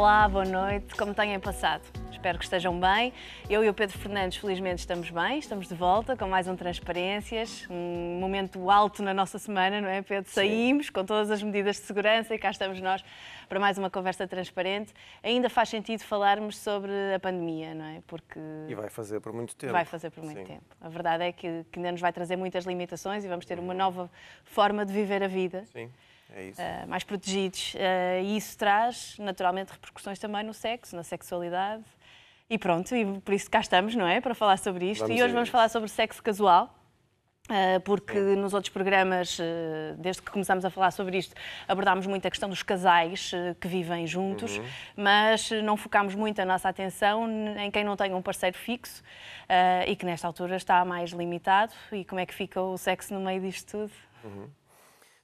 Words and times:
Olá, 0.00 0.26
boa 0.26 0.46
noite, 0.46 0.94
como 0.96 1.12
têm 1.12 1.38
passado? 1.38 1.82
Espero 2.10 2.38
que 2.38 2.44
estejam 2.44 2.80
bem. 2.80 3.12
Eu 3.50 3.62
e 3.62 3.68
o 3.68 3.74
Pedro 3.74 3.98
Fernandes, 3.98 4.38
felizmente, 4.38 4.78
estamos 4.78 5.10
bem, 5.10 5.38
estamos 5.38 5.68
de 5.68 5.74
volta 5.74 6.16
com 6.16 6.26
mais 6.26 6.48
um 6.48 6.56
Transparências, 6.56 7.66
um 7.68 8.18
momento 8.18 8.70
alto 8.70 9.02
na 9.02 9.12
nossa 9.12 9.38
semana, 9.38 9.78
não 9.78 9.90
é, 9.90 10.00
Pedro? 10.00 10.30
Saímos 10.30 10.88
com 10.88 11.04
todas 11.04 11.30
as 11.30 11.42
medidas 11.42 11.76
de 11.76 11.82
segurança 11.82 12.34
e 12.34 12.38
cá 12.38 12.50
estamos 12.50 12.80
nós 12.80 13.04
para 13.46 13.60
mais 13.60 13.76
uma 13.76 13.90
conversa 13.90 14.26
transparente. 14.26 14.94
Ainda 15.22 15.50
faz 15.50 15.68
sentido 15.68 16.00
falarmos 16.00 16.56
sobre 16.56 16.90
a 17.14 17.20
pandemia, 17.20 17.74
não 17.74 17.84
é? 17.84 18.02
Porque. 18.06 18.40
E 18.70 18.74
vai 18.74 18.88
fazer 18.88 19.20
por 19.20 19.34
muito 19.34 19.54
tempo. 19.54 19.74
Vai 19.74 19.84
fazer 19.84 20.08
por 20.08 20.24
muito 20.24 20.38
Sim. 20.38 20.44
tempo. 20.46 20.64
A 20.80 20.88
verdade 20.88 21.24
é 21.24 21.32
que, 21.32 21.66
que 21.70 21.78
ainda 21.78 21.92
nos 21.92 22.00
vai 22.00 22.10
trazer 22.10 22.36
muitas 22.36 22.64
limitações 22.64 23.22
e 23.22 23.28
vamos 23.28 23.44
ter 23.44 23.58
uma 23.58 23.74
nova 23.74 24.10
forma 24.44 24.86
de 24.86 24.94
viver 24.94 25.22
a 25.22 25.28
vida. 25.28 25.66
Sim. 25.66 25.90
É. 26.34 26.84
Uh, 26.84 26.88
mais 26.88 27.04
protegidos. 27.04 27.74
Uh, 27.74 28.22
e 28.22 28.36
isso 28.36 28.56
traz, 28.56 29.16
naturalmente, 29.18 29.72
repercussões 29.72 30.18
também 30.18 30.44
no 30.44 30.54
sexo, 30.54 30.94
na 30.94 31.02
sexualidade. 31.02 31.84
E 32.48 32.58
pronto, 32.58 32.94
e 32.94 33.20
por 33.20 33.34
isso 33.34 33.50
cá 33.50 33.60
estamos, 33.60 33.94
não 33.94 34.06
é? 34.06 34.20
Para 34.20 34.34
falar 34.34 34.58
sobre 34.58 34.90
isto. 34.90 35.02
Vamos 35.02 35.18
e 35.18 35.22
hoje 35.22 35.32
vamos 35.32 35.48
falar 35.48 35.68
sobre 35.68 35.88
sexo 35.88 36.22
casual. 36.22 36.76
Uh, 37.48 37.80
porque 37.80 38.14
Sim. 38.14 38.36
nos 38.36 38.54
outros 38.54 38.72
programas, 38.72 39.36
desde 39.98 40.22
que 40.22 40.30
começámos 40.30 40.64
a 40.64 40.70
falar 40.70 40.92
sobre 40.92 41.18
isto, 41.18 41.34
abordámos 41.66 42.06
muito 42.06 42.24
a 42.24 42.30
questão 42.30 42.48
dos 42.48 42.62
casais 42.62 43.32
que 43.60 43.66
vivem 43.66 44.06
juntos, 44.06 44.56
uhum. 44.56 44.64
mas 44.94 45.50
não 45.64 45.76
focámos 45.76 46.14
muito 46.14 46.40
a 46.40 46.44
nossa 46.44 46.68
atenção 46.68 47.28
em 47.58 47.68
quem 47.68 47.82
não 47.82 47.96
tem 47.96 48.14
um 48.14 48.22
parceiro 48.22 48.56
fixo 48.56 49.02
e 49.84 49.96
que 49.96 50.06
nesta 50.06 50.28
altura 50.28 50.54
está 50.54 50.84
mais 50.84 51.10
limitado. 51.10 51.72
E 51.90 52.04
como 52.04 52.20
é 52.20 52.26
que 52.26 52.34
fica 52.34 52.60
o 52.60 52.78
sexo 52.78 53.12
no 53.14 53.20
meio 53.20 53.40
disto 53.40 53.68
tudo? 53.68 53.92
Uhum. 54.22 54.48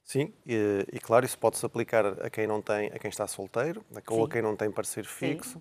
Sim, 0.07 0.33
e, 0.47 0.87
e, 0.93 1.01
claro, 1.01 1.27
isso 1.27 1.37
pode-se 1.37 1.67
aplicar 1.67 2.07
a 2.07 2.31
quem 2.31 2.47
não 2.47 2.63
tem, 2.63 2.87
a 2.95 2.99
quem 2.99 3.09
está 3.09 3.27
solteiro, 3.27 3.85
ou 4.09 4.25
a 4.25 4.29
quem 4.31 4.41
não 4.41 4.55
tem 4.55 4.71
parceiro 4.71 5.09
fixo. 5.09 5.61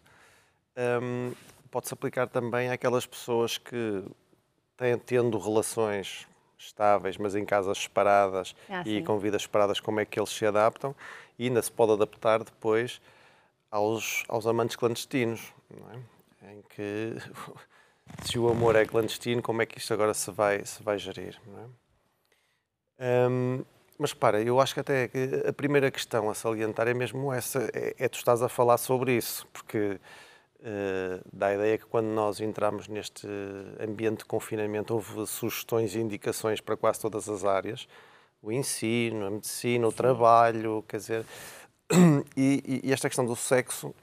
Um, 0.77 1.33
pode-se 1.71 1.95
aplicar 1.95 2.27
também 2.27 2.69
àquelas 2.69 3.07
pessoas 3.07 3.57
que 3.57 4.03
têm 4.77 4.99
tendo 4.99 5.39
relações 5.39 6.27
estáveis, 6.59 7.17
mas 7.17 7.35
em 7.35 7.43
casas 7.43 7.79
separadas 7.79 8.55
ah, 8.69 8.83
e 8.85 9.01
com 9.01 9.17
vidas 9.17 9.41
separadas, 9.41 9.79
como 9.79 9.99
é 9.99 10.05
que 10.05 10.19
eles 10.19 10.29
se 10.29 10.45
adaptam 10.45 10.95
e 11.39 11.47
ainda 11.47 11.61
se 11.61 11.71
pode 11.71 11.93
adaptar 11.93 12.43
depois 12.43 13.01
aos, 13.71 14.23
aos 14.27 14.45
amantes 14.45 14.75
clandestinos, 14.75 15.51
é? 16.43 16.51
em 16.51 16.61
que 16.69 17.15
se 18.21 18.37
o 18.37 18.47
amor 18.47 18.75
é 18.75 18.85
clandestino, 18.85 19.41
como 19.41 19.63
é 19.63 19.65
que 19.65 19.79
isto 19.79 19.91
agora 19.91 20.13
se 20.13 20.29
vai, 20.29 20.63
se 20.63 20.83
vai 20.83 20.99
gerir? 20.99 21.41
É? 22.99 23.27
Um, 23.27 23.65
mas 23.97 24.13
para, 24.13 24.41
eu 24.41 24.59
acho 24.59 24.73
que 24.73 24.79
até 24.79 25.09
a 25.47 25.53
primeira 25.53 25.89
questão 25.89 26.29
a 26.29 26.33
salientar 26.33 26.87
é 26.87 26.93
mesmo 26.93 27.31
essa, 27.31 27.69
é, 27.73 27.95
é 27.97 28.07
tu 28.09 28.17
estás 28.17 28.41
a 28.41 28.49
falar 28.49 28.77
sobre 28.77 29.15
isso, 29.15 29.47
porque 29.53 29.99
uh, 30.59 31.21
dá 31.31 31.47
a 31.47 31.53
ideia 31.55 31.77
que 31.77 31.85
quando 31.85 32.07
nós 32.07 32.39
entramos 32.41 32.87
neste 32.87 33.27
ambiente 33.79 34.19
de 34.19 34.25
confinamento 34.25 34.93
houve 34.93 35.25
sugestões 35.25 35.95
e 35.95 35.99
indicações 35.99 36.59
para 36.59 36.75
quase 36.75 36.99
todas 36.99 37.29
as 37.29 37.45
áreas, 37.45 37.87
o 38.41 38.51
ensino, 38.51 39.25
a 39.25 39.29
medicina, 39.29 39.87
o 39.87 39.91
trabalho, 39.91 40.83
quer 40.87 40.97
dizer, 40.97 41.25
e, 42.35 42.81
e 42.83 42.93
esta 42.93 43.07
questão 43.07 43.25
do 43.25 43.35
sexo 43.35 43.93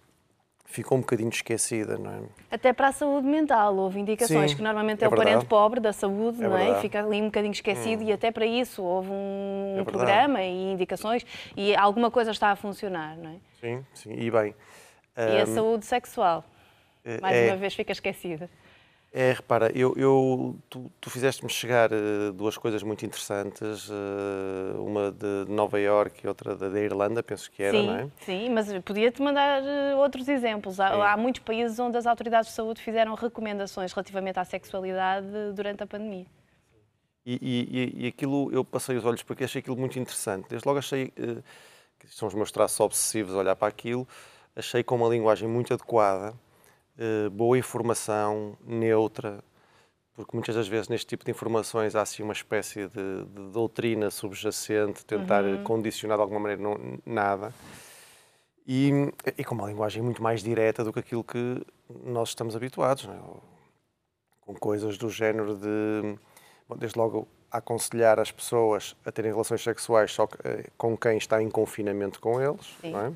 ficou 0.72 0.96
um 0.96 1.00
bocadinho 1.02 1.28
esquecida, 1.28 1.98
não 1.98 2.10
é? 2.10 2.20
Até 2.50 2.72
para 2.72 2.88
a 2.88 2.92
saúde 2.92 3.26
mental, 3.26 3.76
houve 3.76 4.00
indicações 4.00 4.50
Sim, 4.50 4.56
que 4.56 4.62
normalmente 4.62 5.02
é, 5.02 5.04
é 5.04 5.08
o 5.08 5.14
parente 5.14 5.44
pobre 5.44 5.78
da 5.80 5.92
saúde, 5.92 6.42
é 6.42 6.48
não 6.48 6.56
é? 6.56 6.78
E 6.78 6.80
fica 6.80 7.00
ali 7.04 7.20
um 7.20 7.26
bocadinho 7.26 7.52
esquecido 7.52 8.02
hum. 8.02 8.08
e 8.08 8.12
até 8.12 8.30
para 8.30 8.46
isso 8.46 8.82
houve 8.82 9.10
um 9.10 9.76
é 9.80 9.84
programa 9.84 10.42
e 10.42 10.72
indicações 10.72 11.24
e 11.56 11.76
alguma 11.76 12.10
coisa 12.10 12.30
está 12.30 12.50
a 12.50 12.56
funcionar, 12.56 13.16
não 13.16 13.30
é? 13.30 13.36
Sim, 13.60 13.84
sim, 13.94 14.14
e 14.14 14.30
bem. 14.30 14.54
E 15.16 15.38
um, 15.38 15.42
a 15.42 15.46
saúde 15.46 15.84
sexual, 15.84 16.44
é, 17.04 17.20
mais 17.20 17.36
é, 17.36 17.48
uma 17.48 17.56
vez 17.56 17.74
fica 17.74 17.92
esquecida. 17.92 18.48
É, 19.14 19.34
repara, 19.34 19.70
eu, 19.76 19.92
eu 19.94 20.56
tu, 20.70 20.90
tu 20.98 21.10
fizeste-me 21.10 21.50
chegar 21.50 21.90
uh, 21.92 22.32
duas 22.32 22.56
coisas 22.56 22.82
muito 22.82 23.04
interessantes, 23.04 23.90
uh, 23.90 24.82
uma 24.82 25.12
de 25.12 25.52
Nova 25.52 25.78
Iorque 25.78 26.24
e 26.24 26.28
outra 26.28 26.56
da, 26.56 26.70
da, 26.70 26.80
Irlanda, 26.80 27.22
penso 27.22 27.50
que 27.50 27.62
era, 27.62 27.78
sim, 27.78 27.86
não 27.86 27.94
é? 27.94 28.08
Sim, 28.20 28.48
mas 28.48 28.72
podia-te 28.82 29.20
mandar 29.20 29.60
uh, 29.62 29.98
outros 29.98 30.26
exemplos. 30.28 30.80
Há, 30.80 31.12
há, 31.12 31.16
muitos 31.18 31.42
países 31.42 31.78
onde 31.78 31.98
as 31.98 32.06
autoridades 32.06 32.48
de 32.48 32.56
saúde 32.56 32.80
fizeram 32.80 33.14
recomendações 33.14 33.92
relativamente 33.92 34.38
à 34.38 34.44
sexualidade 34.44 35.26
durante 35.54 35.82
a 35.82 35.86
pandemia. 35.86 36.24
E, 37.26 37.38
e, 37.42 38.04
e 38.04 38.06
aquilo, 38.06 38.50
eu 38.50 38.64
passei 38.64 38.96
os 38.96 39.04
olhos 39.04 39.22
porque 39.22 39.44
achei 39.44 39.60
aquilo 39.60 39.76
muito 39.76 39.98
interessante. 39.98 40.48
Desde 40.48 40.66
logo 40.66 40.78
achei, 40.78 41.08
que 41.10 42.08
são 42.08 42.28
os 42.28 42.34
meus 42.34 42.50
traços 42.50 42.80
obsessivos, 42.80 43.34
olhar 43.34 43.56
para 43.56 43.68
aquilo, 43.68 44.08
achei 44.56 44.82
com 44.82 44.96
uma 44.96 45.08
linguagem 45.08 45.46
muito 45.46 45.74
adequada, 45.74 46.34
eh, 46.98 47.28
boa 47.30 47.58
informação, 47.58 48.56
neutra, 48.64 49.42
porque 50.14 50.36
muitas 50.36 50.54
das 50.54 50.68
vezes 50.68 50.88
neste 50.88 51.06
tipo 51.06 51.24
de 51.24 51.30
informações 51.30 51.96
há 51.96 52.02
assim 52.02 52.22
uma 52.22 52.34
espécie 52.34 52.86
de, 52.88 53.24
de 53.24 53.50
doutrina 53.50 54.10
subjacente, 54.10 55.04
tentar 55.04 55.42
uhum. 55.44 55.64
condicionar 55.64 56.18
de 56.18 56.22
alguma 56.22 56.40
maneira 56.40 56.62
não, 56.62 56.98
nada. 57.06 57.52
E, 58.66 58.90
e, 59.36 59.44
com 59.44 59.54
uma 59.54 59.66
linguagem 59.66 60.02
muito 60.02 60.22
mais 60.22 60.42
direta 60.42 60.84
do 60.84 60.92
que 60.92 61.00
aquilo 61.00 61.24
que 61.24 61.64
nós 62.04 62.28
estamos 62.28 62.54
habituados, 62.54 63.06
é? 63.06 63.18
com 64.42 64.54
coisas 64.54 64.96
do 64.98 65.08
género 65.08 65.56
de, 65.56 66.16
bom, 66.68 66.76
desde 66.76 66.98
logo, 66.98 67.26
aconselhar 67.50 68.20
as 68.20 68.30
pessoas 68.30 68.94
a 69.04 69.10
terem 69.10 69.32
relações 69.32 69.62
sexuais 69.62 70.12
só 70.12 70.28
eh, 70.44 70.68
com 70.76 70.96
quem 70.96 71.18
está 71.18 71.42
em 71.42 71.50
confinamento 71.50 72.20
com 72.20 72.40
eles, 72.40 72.76
não 72.82 73.00
é? 73.00 73.12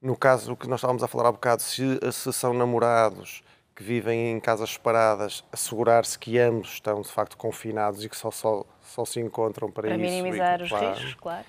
No 0.00 0.16
caso 0.16 0.56
que 0.56 0.66
nós 0.66 0.80
estávamos 0.80 1.02
a 1.02 1.08
falar 1.08 1.28
há 1.28 1.32
bocado, 1.32 1.60
se, 1.60 1.98
se 2.12 2.32
são 2.32 2.54
namorados 2.54 3.42
que 3.76 3.82
vivem 3.82 4.32
em 4.32 4.40
casas 4.40 4.70
separadas, 4.70 5.44
assegurar-se 5.52 6.18
que 6.18 6.38
ambos 6.38 6.72
estão 6.72 7.00
de 7.00 7.08
facto 7.08 7.36
confinados 7.36 8.04
e 8.04 8.08
que 8.08 8.16
só, 8.16 8.30
só, 8.30 8.64
só 8.82 9.04
se 9.04 9.20
encontram 9.20 9.70
para, 9.70 9.88
para 9.88 9.96
isso. 9.96 10.04
Para 10.04 10.10
minimizar 10.10 10.62
os 10.62 10.70
riscos, 10.70 11.14
claro. 11.14 11.46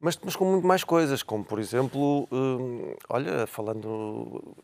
Mas, 0.00 0.16
mas 0.22 0.36
com 0.36 0.44
muito 0.44 0.66
mais 0.66 0.84
coisas, 0.84 1.22
como 1.22 1.44
por 1.44 1.58
exemplo, 1.58 2.28
hum, 2.30 2.94
olha, 3.08 3.46
falando 3.46 4.54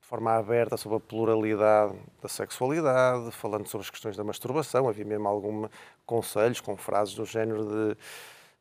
de 0.00 0.06
forma 0.06 0.32
aberta 0.32 0.78
sobre 0.78 0.96
a 0.96 1.00
pluralidade 1.00 1.94
da 2.22 2.28
sexualidade, 2.28 3.30
falando 3.32 3.66
sobre 3.66 3.84
as 3.84 3.90
questões 3.90 4.16
da 4.16 4.24
masturbação, 4.24 4.88
havia 4.88 5.04
mesmo 5.04 5.28
alguns 5.28 5.70
conselhos 6.06 6.60
com 6.60 6.76
frases 6.78 7.14
do 7.14 7.26
género 7.26 7.66
de 7.66 7.96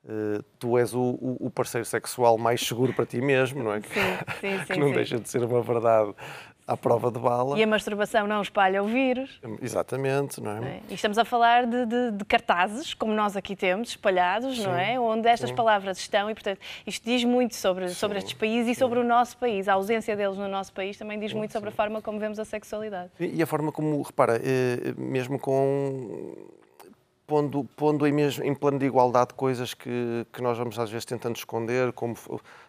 Uh, 0.03 0.41
tu 0.57 0.77
és 0.77 0.93
o, 0.93 1.17
o, 1.19 1.49
parceiro 1.49 1.83
sexual 1.83 2.37
mais 2.37 2.65
seguro 2.65 2.93
para 2.93 3.05
ti 3.05 3.19
mesmo, 3.19 3.61
não 3.61 3.73
é? 3.73 3.81
Sim, 3.81 3.89
sim, 4.39 4.59
sim. 4.65 4.73
que 4.73 4.79
não 4.79 4.87
sim. 4.87 4.93
deixa 4.93 5.19
de 5.19 5.27
ser 5.27 5.43
uma 5.43 5.61
verdade 5.61 6.13
à 6.67 6.75
prova 6.75 7.09
de 7.09 7.17
bala. 7.17 7.57
E 7.57 7.63
a 7.63 7.67
masturbação 7.67 8.27
não 8.27 8.41
espalha 8.41 8.83
o 8.83 8.87
vírus. 8.87 9.39
Exatamente, 9.61 10.41
não 10.41 10.51
é? 10.51 10.69
é? 10.69 10.81
E 10.89 10.93
estamos 10.93 11.17
a 11.17 11.23
falar 11.23 11.65
de, 11.65 11.85
de, 11.85 12.11
de, 12.11 12.25
cartazes, 12.25 12.93
como 12.93 13.13
nós 13.13 13.37
aqui 13.37 13.55
temos, 13.55 13.89
espalhados, 13.89 14.57
sim, 14.57 14.63
não 14.63 14.75
é? 14.75 14.99
Onde 14.99 15.29
estas 15.29 15.49
sim. 15.49 15.55
palavras 15.55 15.97
estão 15.97 16.29
e, 16.29 16.33
portanto, 16.33 16.59
isto 16.85 17.03
diz 17.05 17.23
muito 17.23 17.55
sobre, 17.55 17.89
sobre 17.89 18.17
estes 18.17 18.33
países 18.33 18.75
e 18.75 18.79
sobre 18.79 18.99
o 18.99 19.03
nosso 19.03 19.37
país. 19.37 19.69
A 19.69 19.73
ausência 19.73 20.15
deles 20.15 20.37
no 20.37 20.47
nosso 20.49 20.73
país 20.73 20.97
também 20.97 21.17
diz 21.17 21.31
muito 21.31 21.53
sobre 21.53 21.69
a 21.69 21.71
forma 21.71 22.01
como 22.01 22.19
vemos 22.19 22.37
a 22.37 22.45
sexualidade. 22.45 23.11
E 23.19 23.41
a 23.41 23.45
forma 23.45 23.71
como, 23.71 24.01
repara, 24.01 24.35
eh, 24.43 24.93
mesmo 24.97 25.39
com 25.39 26.35
pondo, 27.27 27.65
pondo 27.75 28.07
em, 28.07 28.11
mesmo, 28.13 28.43
em 28.43 28.55
plano 28.55 28.79
de 28.79 28.85
igualdade 28.85 29.33
coisas 29.33 29.73
que, 29.73 30.25
que 30.31 30.41
nós 30.41 30.57
vamos 30.57 30.79
às 30.79 30.89
vezes 30.89 31.05
tentando 31.05 31.35
esconder, 31.35 31.91
como 31.91 32.15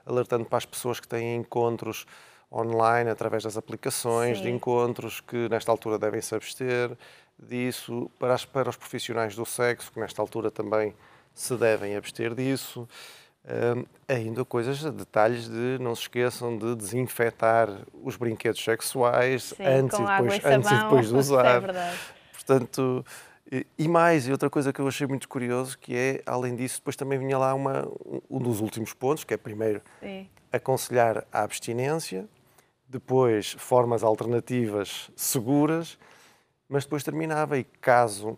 alertando 0.04 0.44
para 0.44 0.58
as 0.58 0.66
pessoas 0.66 0.98
que 0.98 1.06
têm 1.06 1.36
encontros 1.36 2.04
online 2.52 3.08
através 3.08 3.44
das 3.44 3.56
aplicações 3.56 4.38
Sim. 4.38 4.44
de 4.44 4.50
encontros 4.50 5.20
que 5.20 5.48
nesta 5.48 5.70
altura 5.70 5.98
devem 5.98 6.20
se 6.20 6.34
abster 6.34 6.90
disso, 7.38 8.10
para, 8.18 8.34
as, 8.34 8.44
para 8.44 8.68
os 8.68 8.76
profissionais 8.76 9.36
do 9.36 9.46
sexo 9.46 9.92
que 9.92 10.00
nesta 10.00 10.20
altura 10.20 10.50
também 10.50 10.92
se 11.32 11.54
devem 11.56 11.94
abster 11.94 12.34
disso. 12.34 12.88
Um, 13.44 13.84
ainda 14.08 14.44
coisas, 14.44 14.82
detalhes 14.92 15.48
de 15.48 15.78
não 15.80 15.94
se 15.94 16.02
esqueçam 16.02 16.58
de 16.58 16.74
desinfetar 16.74 17.70
os 18.02 18.16
brinquedos 18.16 18.62
sexuais 18.62 19.54
Sim, 19.56 19.64
antes, 19.64 19.98
e 19.98 20.02
depois, 20.02 20.44
antes 20.44 20.70
e 20.70 20.82
depois 20.82 21.08
de 21.08 21.14
é 21.14 21.18
usar. 21.18 21.70
É 21.70 21.94
Portanto, 22.32 23.04
e 23.78 23.88
mais, 23.88 24.28
e 24.28 24.32
outra 24.32 24.50
coisa 24.50 24.72
que 24.72 24.80
eu 24.80 24.86
achei 24.86 25.06
muito 25.06 25.28
curioso, 25.28 25.78
que 25.78 25.96
é, 25.96 26.22
além 26.26 26.54
disso, 26.54 26.78
depois 26.78 26.96
também 26.96 27.18
vinha 27.18 27.38
lá 27.38 27.54
uma, 27.54 27.88
um 28.28 28.38
dos 28.38 28.60
últimos 28.60 28.92
pontos, 28.92 29.24
que 29.24 29.32
é 29.32 29.36
primeiro 29.38 29.80
Sim. 30.00 30.28
aconselhar 30.52 31.26
a 31.32 31.42
abstinência, 31.42 32.28
depois 32.86 33.52
formas 33.52 34.02
alternativas 34.02 35.10
seguras, 35.16 35.98
mas 36.68 36.84
depois 36.84 37.02
terminava 37.02 37.58
e 37.58 37.64
caso 37.64 38.36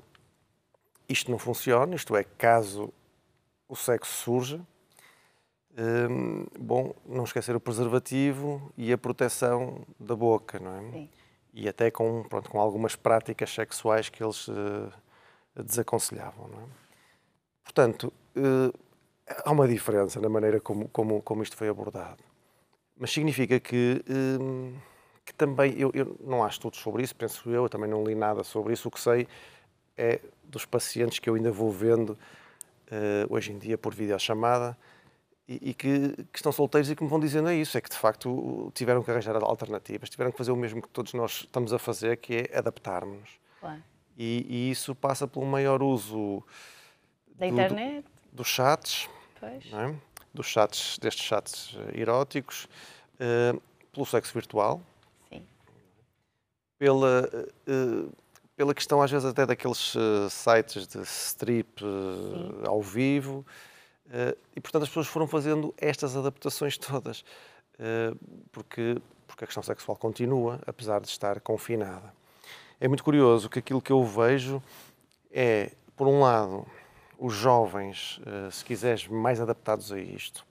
isto 1.08 1.28
não 1.28 1.38
funcione, 1.38 1.96
isto 1.96 2.14
é, 2.14 2.22
caso 2.22 2.92
o 3.68 3.74
sexo 3.74 4.12
surja, 4.12 4.60
hum, 5.76 6.46
bom, 6.56 6.94
não 7.04 7.24
esquecer 7.24 7.56
o 7.56 7.60
preservativo 7.60 8.72
e 8.76 8.92
a 8.92 8.98
proteção 8.98 9.84
da 9.98 10.14
boca, 10.14 10.60
não 10.60 10.76
é? 10.76 10.90
Sim 10.92 11.08
e 11.52 11.68
até 11.68 11.90
com, 11.90 12.22
pronto, 12.28 12.50
com 12.50 12.60
algumas 12.60 12.96
práticas 12.96 13.50
sexuais 13.52 14.08
que 14.08 14.22
eles 14.22 14.48
uh, 14.48 14.92
desaconselhavam. 15.56 16.46
É? 16.46 16.80
Portanto, 17.64 18.12
uh, 18.36 18.78
há 19.44 19.50
uma 19.50 19.66
diferença 19.66 20.20
na 20.20 20.28
maneira 20.28 20.60
como, 20.60 20.88
como, 20.88 21.22
como 21.22 21.42
isto 21.42 21.56
foi 21.56 21.68
abordado. 21.68 22.22
mas 22.96 23.10
significa 23.10 23.58
que, 23.58 24.02
hum, 24.08 24.74
que 25.24 25.34
também, 25.34 25.78
eu, 25.78 25.90
eu, 25.94 26.16
não 26.20 26.44
acho 26.44 26.60
tudo 26.60 26.76
sobre 26.76 27.02
isso, 27.02 27.14
penso 27.16 27.48
eu, 27.50 27.64
eu 27.64 27.68
também 27.68 27.88
não 27.88 28.04
li 28.04 28.14
nada 28.14 28.44
sobre 28.44 28.72
isso. 28.72 28.88
O 28.88 28.90
que 28.90 29.00
sei 29.00 29.26
é 29.96 30.20
dos 30.44 30.64
pacientes 30.64 31.18
que 31.18 31.28
eu 31.28 31.34
ainda 31.34 31.50
vou 31.50 31.70
vendo 31.70 32.10
uh, 32.10 33.26
hoje 33.28 33.52
em 33.52 33.58
dia 33.58 33.78
por 33.78 33.94
videochamada 33.94 34.76
e, 35.50 35.70
e 35.70 35.74
que, 35.74 36.10
que, 36.32 36.38
estão 36.38 36.52
solteiros 36.52 36.88
e 36.88 36.94
que 36.94 37.02
me 37.02 37.10
vão 37.10 37.18
dizendo 37.18 37.48
é 37.48 37.56
isso, 37.56 37.76
é 37.76 37.80
que 37.80 37.90
de 37.90 37.96
facto 37.96 38.70
tiveram 38.72 39.02
que 39.02 39.10
arranjar 39.10 39.34
alternativas, 39.42 40.08
tiveram 40.08 40.30
que 40.30 40.38
fazer 40.38 40.52
o 40.52 40.56
mesmo 40.56 40.80
que 40.80 40.88
todos 40.88 41.12
nós 41.12 41.40
estamos 41.40 41.72
a 41.72 41.78
fazer, 41.78 42.18
que 42.18 42.48
é 42.48 42.56
adaptarmos. 42.56 43.30
Claro. 43.58 43.82
E, 44.16 44.46
e, 44.48 44.70
isso 44.70 44.94
passa 44.94 45.26
pelo 45.26 45.44
maior 45.44 45.82
uso 45.82 46.44
da 47.34 47.46
do, 47.46 47.52
internet, 47.52 48.06
dos 48.30 48.46
chats, 48.46 49.08
é? 49.42 49.94
dos 50.32 50.46
chats, 50.46 50.98
destes 50.98 51.24
chats 51.24 51.76
eh, 51.76 52.00
eróticos, 52.00 52.68
uh, 53.16 53.60
pelo 53.92 54.06
sexo 54.06 54.32
virtual, 54.32 54.80
Sim. 55.28 55.44
pela 56.78 57.28
uh, 57.66 58.12
pela 58.54 58.74
questão 58.74 59.00
às 59.00 59.10
vezes 59.10 59.26
até 59.26 59.46
daqueles 59.46 59.94
uh, 59.94 60.28
sites 60.28 60.86
de 60.86 61.00
strip 61.00 61.82
ao 62.66 62.82
vivo, 62.82 63.44
e 64.56 64.60
portanto 64.60 64.82
as 64.82 64.88
pessoas 64.88 65.06
foram 65.06 65.26
fazendo 65.26 65.74
estas 65.78 66.16
adaptações 66.16 66.76
todas, 66.78 67.24
porque 68.50 68.96
porque 69.26 69.44
a 69.44 69.46
questão 69.46 69.62
sexual 69.62 69.96
continua, 69.96 70.60
apesar 70.66 71.00
de 71.00 71.08
estar 71.08 71.40
confinada. 71.40 72.12
É 72.80 72.88
muito 72.88 73.04
curioso 73.04 73.48
que 73.48 73.60
aquilo 73.60 73.80
que 73.80 73.92
eu 73.92 74.04
vejo 74.04 74.60
é, 75.30 75.72
por 75.96 76.08
um 76.08 76.20
lado, 76.20 76.66
os 77.18 77.34
jovens, 77.34 78.20
eh, 78.26 78.50
se 78.50 78.64
quiseres, 78.64 79.06
mais 79.06 79.40
adaptados 79.40 79.92
a 79.92 79.98
isto. 79.98 80.44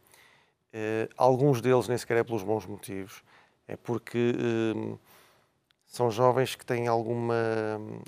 Eh, 0.71 1.09
alguns 1.17 1.61
deles 1.61 1.87
nem 1.87 1.97
sequer 1.97 2.17
é 2.17 2.23
pelos 2.23 2.43
bons 2.43 2.65
motivos, 2.65 3.23
é 3.67 3.75
porque 3.75 4.35
eh, 4.37 4.97
são 5.87 6.11
jovens 6.11 6.55
que 6.55 6.63
têm 6.65 6.87
alguma 6.87 7.35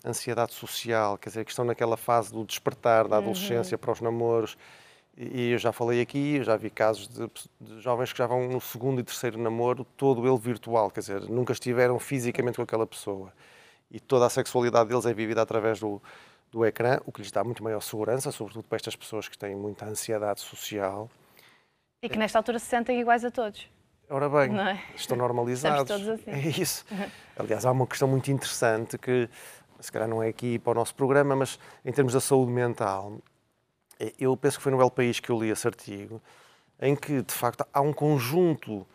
ansiedade 0.06 0.54
social, 0.54 1.18
quer 1.18 1.30
dizer, 1.30 1.44
que 1.44 1.50
estão 1.52 1.66
naquela 1.66 1.98
fase 1.98 2.32
do 2.32 2.46
despertar 2.46 3.08
da 3.08 3.18
adolescência 3.18 3.76
uhum. 3.76 3.80
para 3.80 3.92
os 3.92 4.02
namoros. 4.02 4.58
E 5.18 5.52
eu 5.52 5.58
já 5.58 5.72
falei 5.72 6.02
aqui, 6.02 6.42
já 6.42 6.56
vi 6.56 6.70
casos 6.70 7.08
de, 7.08 7.30
de, 7.60 7.82
jovens 7.82 8.12
que 8.12 8.18
já 8.18 8.26
vão 8.26 8.48
no 8.48 8.62
segundo 8.62 9.02
e 9.02 9.04
terceiro 9.04 9.38
namoro, 9.38 9.86
todo 9.98 10.26
ele 10.26 10.38
virtual, 10.40 10.90
quer 10.90 11.02
dizer, 11.02 11.22
nunca 11.24 11.52
estiveram 11.52 12.00
fisicamente 12.00 12.56
com 12.56 12.62
aquela 12.62 12.88
pessoa 12.88 13.32
e 13.92 14.00
toda 14.00 14.26
a 14.26 14.30
sexualidade 14.30 14.90
deles 14.90 15.06
é 15.06 15.14
vivida 15.14 15.42
através 15.42 15.80
do, 15.80 16.02
do 16.50 16.66
ecrã, 16.66 17.00
o 17.06 17.12
que 17.12 17.22
lhes 17.22 17.32
dá 17.32 17.44
muito 17.44 17.62
maior 17.62 17.82
segurança, 17.82 18.32
sobretudo 18.32 18.64
para 18.64 18.78
estas 18.78 18.96
pessoas 18.96 19.28
que 19.28 19.38
têm 19.38 19.54
muita 19.54 19.86
ansiedade 19.86 20.40
social. 20.40 21.10
E 22.02 22.08
que 22.08 22.18
nesta 22.18 22.40
altura 22.40 22.58
se 22.58 22.66
sentem 22.66 23.00
iguais 23.02 23.26
a 23.26 23.30
todos. 23.30 23.70
Ora 24.10 24.30
bem, 24.30 24.60
é? 24.60 24.82
estão 24.96 25.16
normalizados. 25.16 25.82
Estamos 25.82 26.06
todos 26.06 26.20
assim. 26.20 26.32
É 26.32 26.62
isso. 26.62 26.86
Aliás, 27.38 27.66
há 27.66 27.72
uma 27.72 27.86
questão 27.86 28.08
muito 28.08 28.32
interessante 28.32 28.98
que, 28.98 29.30
se 29.80 29.92
calhar 29.92 30.08
não 30.08 30.24
é 30.24 30.30
aqui 30.30 30.58
para 30.58 30.72
o 30.72 30.74
nosso 30.74 30.96
programa, 30.96 31.36
mas 31.36 31.60
em 31.86 31.92
termos 31.92 32.14
da 32.14 32.20
saúde 32.20 32.52
mental, 32.52 33.20
eu 34.20 34.36
penso 34.38 34.58
que 34.58 34.64
foi 34.64 34.72
no 34.72 34.82
El 34.82 34.92
País 34.92 35.20
que 35.20 35.30
eu 35.30 35.40
li 35.40 35.50
esse 35.50 35.68
artigo, 35.68 36.22
em 36.82 36.96
que, 36.96 37.22
de 37.22 37.34
facto, 37.34 37.66
há 37.72 37.82
um 37.82 37.94
conjunto 37.94 38.86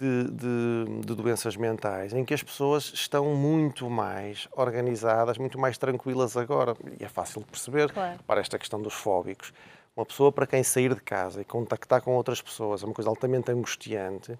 de, 0.00 0.24
de, 0.30 1.00
de, 1.04 1.14
doenças 1.14 1.56
mentais 1.56 2.14
em 2.14 2.24
que 2.24 2.32
as 2.32 2.42
pessoas 2.42 2.90
estão 2.94 3.34
muito 3.34 3.90
mais 3.90 4.48
organizadas, 4.52 5.36
muito 5.36 5.58
mais 5.58 5.76
tranquilas 5.76 6.36
agora. 6.36 6.74
E 6.98 7.04
é 7.04 7.08
fácil 7.08 7.42
de 7.42 7.48
perceber 7.48 7.92
claro. 7.92 8.18
para 8.26 8.40
esta 8.40 8.58
questão 8.58 8.80
dos 8.80 8.94
fóbicos. 8.94 9.52
Uma 9.94 10.06
pessoa 10.06 10.32
para 10.32 10.46
quem 10.46 10.62
sair 10.62 10.94
de 10.94 11.02
casa 11.02 11.42
e 11.42 11.44
contactar 11.44 12.00
com 12.00 12.14
outras 12.14 12.40
pessoas 12.40 12.82
é 12.82 12.86
uma 12.86 12.94
coisa 12.94 13.10
altamente 13.10 13.52
angustiante. 13.52 14.38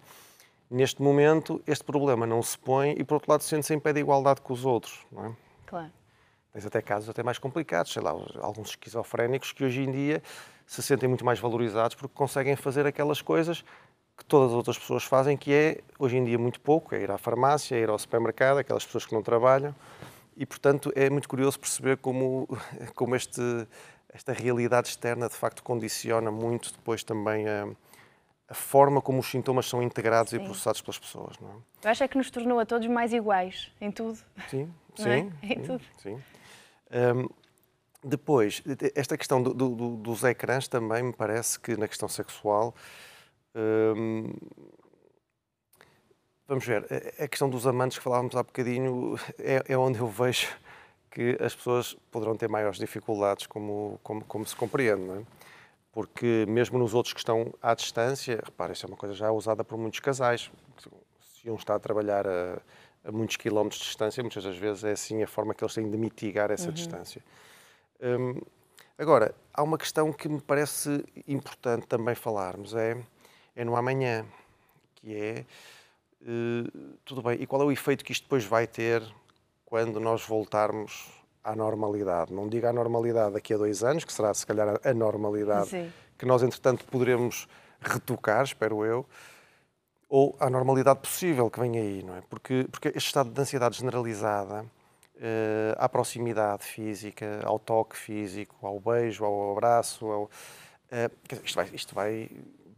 Neste 0.70 1.02
momento, 1.02 1.60
este 1.66 1.84
problema 1.84 2.26
não 2.26 2.42
se 2.42 2.56
põe 2.56 2.94
e, 2.96 3.04
por 3.04 3.14
outro 3.14 3.30
lado, 3.30 3.42
sente-se 3.42 3.74
em 3.74 3.78
pé 3.78 3.92
de 3.92 4.00
igualdade 4.00 4.40
com 4.40 4.54
os 4.54 4.64
outros. 4.64 5.04
Não 5.12 5.26
é? 5.26 5.32
Claro. 5.66 5.90
Tens 6.52 6.66
até 6.66 6.82
casos 6.82 7.08
até 7.08 7.22
mais 7.22 7.38
complicados, 7.38 7.92
sei 7.92 8.02
lá, 8.02 8.10
alguns 8.40 8.70
esquizofrénicos 8.70 9.52
que 9.52 9.64
hoje 9.64 9.82
em 9.82 9.90
dia 9.90 10.22
se 10.66 10.82
sentem 10.82 11.08
muito 11.08 11.24
mais 11.24 11.38
valorizados 11.38 11.94
porque 11.94 12.14
conseguem 12.14 12.56
fazer 12.56 12.86
aquelas 12.86 13.22
coisas 13.22 13.64
que 14.20 14.24
todas 14.24 14.50
as 14.50 14.54
outras 14.54 14.78
pessoas 14.78 15.02
fazem, 15.02 15.34
que 15.34 15.50
é, 15.52 15.80
hoje 15.98 16.18
em 16.18 16.24
dia, 16.24 16.38
muito 16.38 16.60
pouco, 16.60 16.94
é 16.94 17.00
ir 17.00 17.10
à 17.10 17.16
farmácia, 17.16 17.74
é 17.74 17.80
ir 17.80 17.88
ao 17.88 17.98
supermercado, 17.98 18.58
aquelas 18.58 18.84
pessoas 18.84 19.06
que 19.06 19.14
não 19.14 19.22
trabalham, 19.22 19.74
e, 20.36 20.44
portanto, 20.44 20.92
é 20.94 21.08
muito 21.08 21.26
curioso 21.26 21.58
perceber 21.58 21.96
como, 21.96 22.46
como 22.94 23.16
este, 23.16 23.40
esta 24.12 24.34
realidade 24.34 24.88
externa, 24.88 25.26
de 25.26 25.34
facto, 25.34 25.62
condiciona 25.62 26.30
muito 26.30 26.70
depois 26.72 27.02
também 27.02 27.48
a, 27.48 27.66
a 28.46 28.54
forma 28.54 29.00
como 29.00 29.20
os 29.20 29.26
sintomas 29.26 29.66
são 29.66 29.82
integrados 29.82 30.30
Sim. 30.30 30.36
e 30.36 30.40
processados 30.40 30.82
pelas 30.82 30.98
pessoas. 30.98 31.38
Não 31.40 31.48
é? 31.48 31.52
Eu 31.84 31.90
acho 31.90 32.04
é 32.04 32.08
que 32.08 32.18
nos 32.18 32.30
tornou 32.30 32.60
a 32.60 32.66
todos 32.66 32.86
mais 32.88 33.14
iguais 33.14 33.72
em 33.80 33.90
tudo. 33.90 34.18
Sim, 34.48 34.70
sim. 34.96 35.08
É? 35.08 35.18
Em 35.42 35.48
sim, 35.48 35.62
tudo. 35.62 35.84
Sim. 35.96 36.22
Um, 36.90 37.28
depois, 38.02 38.62
esta 38.94 39.16
questão 39.16 39.42
do, 39.42 39.52
do, 39.52 39.96
dos 39.96 40.24
ecrãs 40.24 40.66
também 40.66 41.02
me 41.02 41.12
parece 41.12 41.60
que 41.60 41.76
na 41.76 41.86
questão 41.86 42.08
sexual 42.08 42.74
Hum, 43.54 44.32
vamos 46.46 46.64
ver, 46.64 46.86
a 47.18 47.26
questão 47.26 47.50
dos 47.50 47.66
amantes 47.66 47.98
que 47.98 48.04
falávamos 48.04 48.36
há 48.36 48.42
bocadinho 48.42 49.16
é, 49.38 49.64
é, 49.72 49.76
onde 49.76 49.98
eu 49.98 50.06
vejo 50.06 50.48
que 51.10 51.36
as 51.40 51.54
pessoas 51.54 51.94
poderão 52.12 52.36
ter 52.36 52.48
maiores 52.48 52.78
dificuldades, 52.78 53.46
como, 53.46 53.98
como, 54.02 54.24
como 54.24 54.46
se 54.46 54.54
compreende, 54.54 55.02
não 55.02 55.16
é? 55.16 55.22
Porque 55.92 56.46
mesmo 56.46 56.78
nos 56.78 56.94
outros 56.94 57.12
que 57.12 57.18
estão 57.18 57.52
à 57.60 57.74
distância, 57.74 58.40
repare, 58.44 58.72
isso 58.74 58.86
é 58.86 58.88
uma 58.88 58.96
coisa 58.96 59.14
já 59.14 59.32
usada 59.32 59.64
por 59.64 59.76
muitos 59.76 59.98
casais. 59.98 60.48
Se 61.34 61.50
um 61.50 61.56
está 61.56 61.74
a 61.74 61.80
trabalhar 61.80 62.28
a, 62.28 62.62
a 63.04 63.12
muitos 63.12 63.36
quilómetros 63.36 63.80
de 63.80 63.86
distância, 63.86 64.22
muitas 64.22 64.44
das 64.44 64.56
vezes 64.56 64.84
é 64.84 64.92
assim 64.92 65.22
a 65.22 65.26
forma 65.26 65.54
que 65.54 65.64
eles 65.64 65.74
têm 65.74 65.90
de 65.90 65.96
mitigar 65.96 66.50
essa 66.50 66.66
uhum. 66.66 66.72
distância. 66.72 67.22
Hum, 68.02 68.40
agora, 68.98 69.34
há 69.52 69.62
uma 69.62 69.78
questão 69.78 70.12
que 70.12 70.28
me 70.28 70.40
parece 70.40 71.04
importante 71.26 71.86
também 71.86 72.14
falarmos, 72.14 72.74
é 72.74 72.96
é 73.60 73.64
no 73.64 73.76
amanhã, 73.76 74.24
que 74.96 75.14
é 75.14 75.44
uh, 76.22 76.98
tudo 77.04 77.22
bem. 77.22 77.40
E 77.40 77.46
qual 77.46 77.62
é 77.62 77.64
o 77.64 77.72
efeito 77.72 78.04
que 78.04 78.12
isto 78.12 78.22
depois 78.22 78.44
vai 78.44 78.66
ter 78.66 79.02
quando 79.64 80.00
nós 80.00 80.24
voltarmos 80.26 81.10
à 81.42 81.54
normalidade? 81.54 82.32
Não 82.32 82.48
digo 82.48 82.66
à 82.66 82.72
normalidade 82.72 83.34
daqui 83.34 83.54
a 83.54 83.58
dois 83.58 83.82
anos, 83.82 84.04
que 84.04 84.12
será 84.12 84.32
se 84.32 84.46
calhar 84.46 84.80
a 84.82 84.94
normalidade 84.94 85.68
Sim. 85.68 85.92
que 86.16 86.24
nós 86.24 86.42
entretanto 86.42 86.86
poderemos 86.86 87.48
retocar, 87.80 88.44
espero 88.44 88.84
eu, 88.84 89.06
ou 90.10 90.36
à 90.38 90.50
normalidade 90.50 91.00
possível 91.00 91.48
que 91.48 91.58
vem 91.58 91.78
aí, 91.78 92.02
não 92.02 92.16
é? 92.16 92.20
Porque, 92.28 92.66
porque 92.70 92.88
este 92.88 93.06
estado 93.06 93.30
de 93.30 93.40
ansiedade 93.40 93.78
generalizada, 93.78 94.62
uh, 94.62 95.76
à 95.78 95.88
proximidade 95.88 96.64
física, 96.64 97.40
ao 97.44 97.58
toque 97.58 97.96
físico, 97.96 98.54
ao 98.66 98.78
beijo, 98.78 99.24
ao 99.24 99.52
abraço, 99.52 100.04
ao, 100.04 100.24
uh, 100.24 101.40
isto, 101.42 101.54
vai, 101.54 101.70
isto 101.72 101.94
vai 101.94 102.28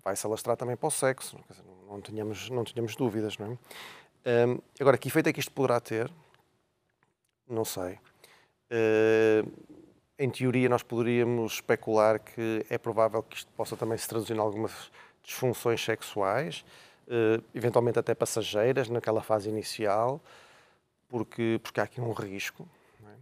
vai 0.05 0.17
se 0.17 0.27
alastrar 0.27 0.57
também 0.57 0.77
para 0.77 0.89
o 0.89 0.91
sexo, 0.91 1.39
dizer, 1.49 1.63
não, 1.89 2.01
tínhamos, 2.01 2.51
não 2.51 2.65
tínhamos 2.65 2.97
dúvidas, 2.97 3.39
não 3.39 3.47
é? 3.47 4.47
Um, 4.47 4.59
agora, 4.81 4.99
que 4.99 5.09
efeito 5.09 5.29
é 5.29 5.33
que 5.33 5.41
isto 5.41 5.53
poderá 5.53 5.81
ter? 5.81 6.11
Não 7.49 7.65
sei. 7.65 7.99
Uh, 8.71 9.51
em 10.19 10.31
teoria, 10.31 10.69
nós 10.69 10.83
poderíamos 10.83 11.55
especular 11.55 12.19
que 12.21 12.65
é 12.69 12.79
provável 12.79 13.23
que 13.23 13.37
isto 13.37 13.51
possa 13.53 13.77
também 13.77 13.99
se 13.99 14.09
traduzir 14.09 14.35
em 14.35 14.39
algumas 14.39 14.91
disfunções 15.23 15.85
sexuais, 15.85 16.61
uh, 16.61 16.92
eventualmente 17.55 17.99
até 17.99 18.15
passageiras, 18.15 18.89
naquela 18.89 19.23
fase 19.23 19.49
inicial, 19.49 20.21
porque, 21.09 21.61
porque 21.63 21.81
há 21.81 21.85
aqui 21.85 22.01
um 22.01 22.13
risco. 22.13 22.69
É? 23.05 23.15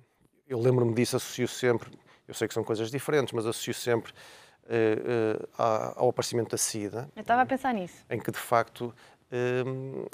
Eu 0.49 0.61
lembro-me 0.61 0.94
disso, 0.94 1.16
associo 1.16 1.49
sempre, 1.49 1.90
eu 2.28 2.35
sei 2.35 2.47
que 2.47 2.54
são 2.54 2.62
coisas 2.62 2.90
diferentes, 2.90 3.32
mas 3.32 3.47
associo 3.47 3.75
sempre 3.75 4.12
uh, 4.12 5.49
ao 5.97 6.09
aparecimento 6.09 6.50
da 6.50 6.56
SIDA. 6.56 7.11
Eu 7.16 7.23
estava 7.23 7.42
a 7.42 7.47
pensar 7.47 7.75
nisso. 7.75 8.04
Em 8.09 8.18
que, 8.18 8.30
de 8.30 8.38
facto, 8.38 8.94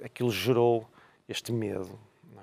aquilo 0.04 0.30
gerou 0.30 0.88
este 1.28 1.52
medo. 1.52 1.98
É? 2.36 2.40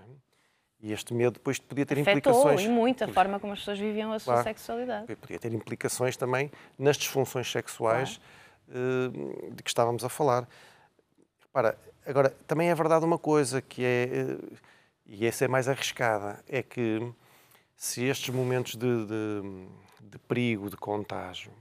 E 0.81 0.93
este 0.93 1.13
medo 1.13 1.33
depois 1.33 1.59
podia 1.59 1.85
ter 1.85 1.99
Afetou 1.99 2.11
implicações. 2.13 2.67
muito 2.67 3.03
a 3.03 3.07
forma 3.07 3.39
como 3.39 3.53
as 3.53 3.59
pessoas 3.59 3.79
viviam 3.79 4.11
a 4.11 4.19
sua 4.19 4.33
claro, 4.33 4.49
sexualidade. 4.49 5.15
Podia 5.15 5.39
ter 5.39 5.53
implicações 5.53 6.17
também 6.17 6.51
nas 6.77 6.97
disfunções 6.97 7.49
sexuais 7.51 8.19
claro. 8.67 9.51
de 9.51 9.63
que 9.63 9.69
estávamos 9.69 10.03
a 10.03 10.09
falar. 10.09 10.47
Repara, 11.53 11.77
agora, 12.03 12.31
também 12.47 12.71
é 12.71 12.73
verdade 12.73 13.05
uma 13.05 13.19
coisa 13.19 13.61
que 13.61 13.85
é, 13.85 14.07
e 15.05 15.23
essa 15.23 15.45
é 15.45 15.47
mais 15.47 15.67
arriscada, 15.67 16.43
é 16.49 16.63
que 16.63 17.13
se 17.75 18.03
estes 18.05 18.33
momentos 18.33 18.75
de, 18.75 19.05
de, 19.05 19.67
de 20.01 20.17
perigo, 20.17 20.67
de 20.67 20.75
contágio, 20.75 21.51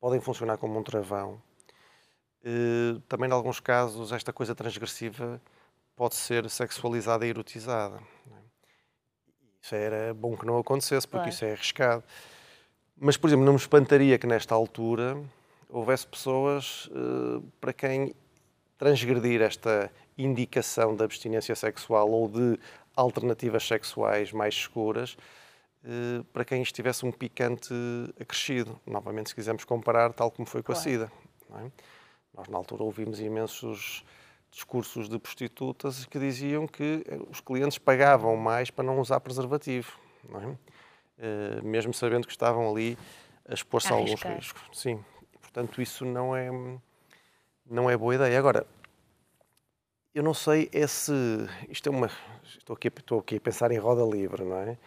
podem 0.00 0.22
funcionar 0.22 0.56
como 0.56 0.78
um 0.78 0.82
travão. 0.82 1.38
Uh, 2.42 2.98
também, 3.00 3.28
em 3.28 3.32
alguns 3.34 3.60
casos, 3.60 4.10
esta 4.10 4.32
coisa 4.32 4.54
transgressiva 4.54 5.38
pode 5.94 6.14
ser 6.14 6.48
sexualizada 6.48 7.26
e 7.26 7.28
erotizada. 7.28 7.98
É? 8.30 8.36
Isso 9.60 9.74
era 9.74 10.14
bom 10.14 10.34
que 10.34 10.46
não 10.46 10.56
acontecesse, 10.56 11.06
porque 11.06 11.24
claro. 11.24 11.28
isso 11.28 11.44
é 11.44 11.52
arriscado. 11.52 12.02
Mas, 12.96 13.18
por 13.18 13.26
exemplo, 13.28 13.44
não 13.44 13.52
me 13.52 13.58
espantaria 13.58 14.18
que 14.18 14.26
nesta 14.26 14.54
altura 14.54 15.22
houvesse 15.68 16.06
pessoas 16.06 16.86
uh, 16.86 17.42
para 17.60 17.74
quem 17.74 18.14
transgredir 18.84 19.40
esta 19.40 19.90
indicação 20.18 20.94
de 20.94 21.02
abstinência 21.02 21.54
sexual 21.54 22.10
ou 22.10 22.28
de 22.28 22.60
alternativas 22.94 23.66
sexuais 23.66 24.30
mais 24.30 24.54
seguras 24.54 25.16
eh, 25.82 26.22
para 26.34 26.44
quem 26.44 26.60
estivesse 26.60 27.06
um 27.06 27.10
picante 27.10 27.72
acrescido. 28.20 28.78
Novamente, 28.86 29.30
se 29.30 29.34
quisermos 29.34 29.64
comparar, 29.64 30.12
tal 30.12 30.30
como 30.30 30.46
foi 30.46 30.62
com 30.62 30.74
claro. 30.74 30.80
a 30.80 30.82
SIDA. 30.82 31.12
É? 31.54 31.70
Nós, 32.36 32.46
na 32.48 32.58
altura, 32.58 32.82
ouvimos 32.82 33.20
imensos 33.20 34.04
discursos 34.50 35.08
de 35.08 35.18
prostitutas 35.18 36.04
que 36.04 36.18
diziam 36.18 36.66
que 36.66 37.06
eh, 37.08 37.18
os 37.30 37.40
clientes 37.40 37.78
pagavam 37.78 38.36
mais 38.36 38.70
para 38.70 38.84
não 38.84 39.00
usar 39.00 39.18
preservativo, 39.20 39.98
não 40.28 40.40
é? 40.42 40.46
uh, 40.46 41.64
mesmo 41.64 41.94
sabendo 41.94 42.26
que 42.26 42.32
estavam 42.34 42.70
ali 42.70 42.98
a 43.48 43.54
expor-se 43.54 43.90
a 43.90 43.96
alguns 43.96 44.22
riscos. 44.22 44.62
Sim, 44.74 45.02
portanto 45.40 45.80
isso 45.80 46.04
não 46.04 46.36
é 46.36 46.50
não 47.68 47.88
é 47.90 47.96
boa 47.96 48.14
ideia. 48.14 48.38
Agora, 48.38 48.66
eu 50.14 50.22
não 50.22 50.34
sei 50.34 50.68
esse 50.72 51.12
isto 51.68 51.88
é 51.88 51.90
uma 51.90 52.10
estou 52.44 52.74
aqui 52.74 52.88
estou 52.88 53.18
aqui 53.18 53.36
a 53.36 53.40
pensar 53.40 53.70
em 53.72 53.78
roda 53.78 54.04
livre, 54.04 54.44
não 54.44 54.56
é? 54.56 54.78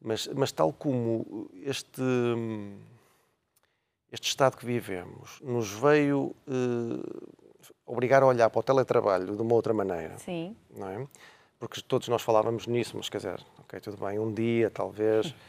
Mas 0.00 0.26
mas 0.28 0.52
tal 0.52 0.72
como 0.72 1.50
este 1.62 2.02
este 4.10 4.28
estado 4.28 4.56
que 4.56 4.64
vivemos 4.64 5.40
nos 5.42 5.72
veio 5.72 6.34
uh, 6.46 7.32
obrigar 7.84 8.22
a 8.22 8.26
olhar 8.26 8.48
para 8.48 8.60
o 8.60 8.62
teletrabalho 8.62 9.34
de 9.34 9.42
uma 9.42 9.54
outra 9.54 9.74
maneira. 9.74 10.16
Sim. 10.18 10.56
Não 10.70 10.88
é? 10.88 11.06
Porque 11.58 11.80
todos 11.82 12.08
nós 12.08 12.22
falávamos 12.22 12.66
nisso, 12.66 12.96
mas 12.96 13.08
quer 13.08 13.18
dizer, 13.18 13.44
ok, 13.58 13.80
tudo 13.80 13.96
bem, 13.96 14.18
um 14.18 14.32
dia 14.32 14.70
talvez. 14.70 15.34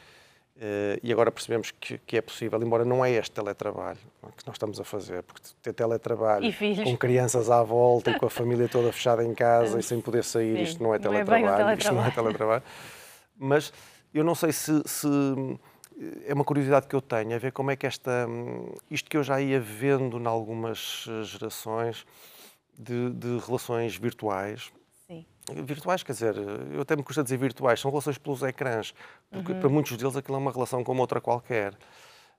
Uh, 0.56 0.96
e 1.04 1.12
agora 1.12 1.30
percebemos 1.32 1.72
que, 1.72 1.98
que, 1.98 2.16
é 2.16 2.22
possível, 2.22 2.62
embora 2.64 2.86
não 2.86 3.04
é 3.04 3.12
este 3.12 3.32
teletrabalho 3.32 4.00
que 4.38 4.48
nós 4.48 4.56
estamos 4.56 4.80
a 4.80 4.86
fazer, 4.86 5.22
porque 5.24 5.42
ter 5.62 5.74
teletrabalho 5.74 6.50
com 6.82 6.96
crianças 6.96 7.50
à 7.50 7.62
volta 7.62 8.12
e 8.12 8.18
com 8.18 8.26
a 8.26 8.30
família 8.32 8.70
toda 8.70 8.90
fechada 8.94 9.22
em 9.22 9.34
casa 9.34 9.78
e 9.78 9.84
sem 9.84 10.00
poder 10.00 10.24
sair, 10.24 10.56
Sim, 10.56 10.64
isto 10.64 10.82
não 10.82 10.96
é 10.96 11.00
teletrabalho, 11.00 11.46
não 11.46 11.52
é 11.52 11.58
teletrabalho. 11.58 11.78
isto 11.78 11.94
não 11.94 12.06
é 12.06 12.12
teletrabalho. 12.12 12.64
Mas 13.38 13.74
eu 14.14 14.24
não 14.24 14.34
sei 14.34 14.54
se, 14.54 14.82
se 14.86 15.08
é 16.26 16.34
uma 16.34 16.46
curiosidade 16.46 16.88
que 16.88 16.96
eu 16.96 17.02
tenho, 17.02 17.36
a 17.36 17.38
ver 17.38 17.52
como 17.52 17.72
é 17.72 17.76
que 17.76 17.86
esta. 17.86 18.26
Isto 18.90 19.10
que 19.10 19.18
eu 19.18 19.24
já 19.24 19.42
ia 19.42 19.60
vendo 19.60 20.18
em 20.18 20.26
algumas 20.26 21.06
gerações 21.24 22.06
de, 22.78 23.10
de 23.12 23.38
relações 23.46 23.98
virtuais. 23.98 24.72
Virtuais, 25.64 26.02
quer 26.02 26.14
dizer, 26.14 26.36
eu 26.72 26.82
até 26.82 26.96
me 26.96 27.04
custa 27.04 27.24
dizer 27.24 27.38
virtuais, 27.38 27.80
são 27.80 27.92
relações 27.92 28.18
pelos 28.18 28.42
ecrãs, 28.42 28.94
porque 29.30 29.52
uhum. 29.52 29.60
para 29.60 29.70
muitos 29.70 29.96
deles 29.96 30.16
aquilo 30.16 30.38
é 30.38 30.40
uma 30.40 30.52
relação 30.52 30.84
como 30.84 31.02
outra 31.02 31.22
qualquer. 31.22 31.74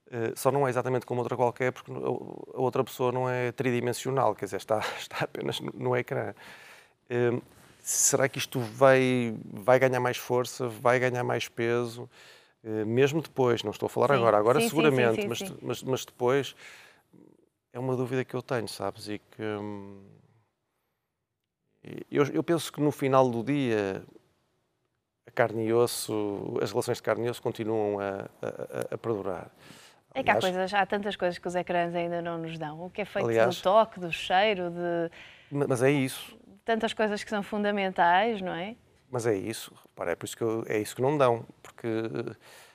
Uh, 0.07 0.37
só 0.37 0.51
não 0.51 0.67
é 0.67 0.71
exatamente 0.71 1.07
como 1.07 1.21
outra 1.21 1.37
qualquer, 1.37 1.73
porque 1.73 1.91
a 1.93 2.61
outra 2.61 2.83
pessoa 2.83 3.13
não 3.13 3.29
é 3.29 3.53
tridimensional, 3.53 4.35
quer 4.35 4.47
dizer, 4.47 4.57
está, 4.57 4.79
está 4.99 5.19
apenas 5.25 5.61
no, 5.61 5.73
no 5.73 5.97
ecrã. 5.97 6.35
Uh, 7.11 7.41
será 7.81 8.29
que 8.29 8.39
isto 8.39 8.59
vai, 8.59 9.37
vai 9.45 9.79
ganhar 9.79 10.01
mais 10.01 10.17
força, 10.17 10.69
vai 10.69 10.99
ganhar 10.99 11.23
mais 11.23 11.49
peso? 11.49 12.09
Eh, 12.67 12.85
mesmo 12.85 13.23
depois, 13.23 13.63
não 13.63 13.71
estou 13.71 13.87
a 13.87 13.91
falar 13.91 14.09
sim. 14.09 14.15
agora, 14.15 14.37
agora 14.37 14.61
sim, 14.61 14.69
seguramente, 14.69 15.23
sim, 15.23 15.29
mas, 15.29 15.41
mas, 15.63 15.83
mas, 15.85 16.05
depois 16.05 16.57
é 17.73 17.79
uma 17.79 17.95
dúvida 17.95 18.25
que 18.25 18.35
eu 18.35 18.43
tenho, 18.43 18.67
sabes? 18.67 19.09
E 19.09 19.21
que 19.21 19.43
hum, 19.43 20.03
eu, 22.11 22.25
eu, 22.26 22.43
penso 22.43 22.73
que 22.73 22.81
no 22.81 22.90
final 22.90 23.28
do 23.28 23.43
dia 23.43 24.02
a 25.26 25.31
carne 25.31 25.66
e 25.66 25.73
osso, 25.73 26.59
as 26.62 26.71
relações 26.71 26.99
de 26.99 27.02
carne 27.02 27.26
e 27.26 27.31
osso 27.31 27.43
continuam 27.43 27.99
a, 28.00 28.28
a, 28.43 28.95
a 28.95 28.99
perdurar. 28.99 29.50
É 30.14 30.23
que 30.23 30.31
há, 30.31 30.40
coisas, 30.40 30.73
há 30.73 30.87
tantas 30.87 31.14
coisas 31.14 31.38
que 31.38 31.47
os 31.47 31.55
ecrãs 31.55 31.95
ainda 31.95 32.23
não 32.23 32.38
nos 32.38 32.59
dão. 32.59 32.87
O 32.87 32.90
que 32.90 33.02
é 33.02 33.05
feito 33.05 33.26
aliás, 33.28 33.57
do 33.57 33.62
toque, 33.62 34.00
do 34.00 34.11
cheiro, 34.11 34.71
de. 34.71 35.11
Mas 35.50 35.83
é 35.83 35.90
isso. 35.90 36.38
Tantas 36.64 36.95
coisas 36.95 37.23
que 37.23 37.28
são 37.28 37.43
fundamentais, 37.43 38.40
não 38.40 38.52
é? 38.52 38.76
Mas 39.11 39.26
é 39.26 39.37
isso, 39.37 39.73
repara, 39.83 40.12
é, 40.12 40.16
por 40.16 40.25
isso 40.26 40.37
que 40.37 40.43
eu, 40.43 40.64
é 40.66 40.78
isso 40.78 40.97
que 40.97 41.02
não 41.02 41.16
dão, 41.16 41.47
porque 41.62 41.87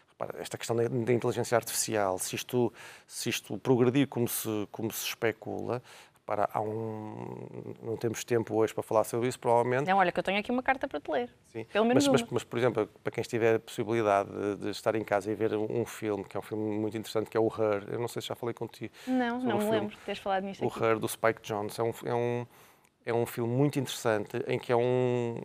repara, 0.09 0.41
esta 0.41 0.57
questão 0.57 0.75
da, 0.75 0.87
da, 0.87 1.13
inteligência 1.13 1.55
artificial, 1.57 2.17
se 2.17 2.35
isto, 2.35 2.71
se 3.05 3.29
isto 3.29 3.57
progredir 3.57 4.07
como 4.07 4.27
se, 4.27 4.67
como 4.71 4.91
se 4.91 5.07
especula, 5.07 5.81
repara, 6.21 6.49
há 6.53 6.61
um, 6.61 7.75
não 7.81 7.97
temos 7.97 8.23
tempo 8.23 8.55
hoje 8.55 8.73
para 8.73 8.83
falar 8.83 9.03
sobre 9.03 9.27
isso, 9.27 9.39
provavelmente. 9.39 9.87
Não, 9.87 9.97
olha 9.97 10.11
que 10.11 10.19
eu 10.19 10.23
tenho 10.23 10.39
aqui 10.39 10.51
uma 10.51 10.63
carta 10.63 10.87
para 10.87 10.99
te 10.99 11.11
ler, 11.11 11.29
Sim. 11.47 11.65
pelo 11.65 11.85
menos 11.85 12.07
mas, 12.07 12.21
mas, 12.21 12.31
mas, 12.31 12.43
por 12.43 12.57
exemplo, 12.57 12.87
para 13.03 13.11
quem 13.11 13.21
estiver 13.21 13.55
a 13.55 13.59
possibilidade 13.59 14.29
de, 14.29 14.55
de, 14.57 14.69
estar 14.69 14.95
em 14.95 15.03
casa 15.03 15.31
e 15.31 15.35
ver 15.35 15.53
um, 15.55 15.85
filme, 15.85 16.23
que 16.23 16.37
é 16.37 16.39
um 16.39 16.43
filme 16.43 16.63
muito 16.63 16.97
interessante, 16.97 17.29
que 17.29 17.37
é 17.37 17.39
o 17.39 17.47
Her, 17.47 17.85
eu 17.91 17.99
não 17.99 18.07
sei 18.07 18.21
se 18.21 18.29
já 18.29 18.35
falei 18.35 18.53
contigo. 18.53 18.93
Não, 19.07 19.39
não 19.39 19.57
me 19.57 19.69
lembro 19.69 19.95
de 19.95 19.97
teres 19.97 20.21
falado 20.21 20.43
nisto 20.43 20.63
O 20.63 20.67
aqui. 20.67 20.83
Her, 20.83 20.99
do 20.99 21.07
Spike 21.07 21.41
Jones, 21.41 21.77
é 21.77 21.83
um, 21.83 21.93
é 22.05 22.13
um, 22.13 22.45
é 23.07 23.13
um 23.13 23.25
filme 23.25 23.53
muito 23.53 23.79
interessante, 23.79 24.37
em 24.47 24.59
que 24.59 24.71
é 24.71 24.75
um 24.75 25.41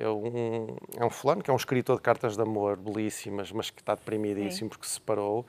é 0.00 0.08
um, 0.08 0.76
é 0.96 1.04
um 1.04 1.10
fulano 1.10 1.42
que 1.42 1.50
é 1.50 1.52
um 1.52 1.56
escritor 1.56 1.96
de 1.96 2.02
cartas 2.02 2.36
de 2.36 2.42
amor 2.42 2.76
belíssimas, 2.76 3.52
mas 3.52 3.70
que 3.70 3.80
está 3.80 3.94
deprimidíssimo 3.94 4.70
porque 4.70 4.86
se 4.86 4.94
separou 4.94 5.44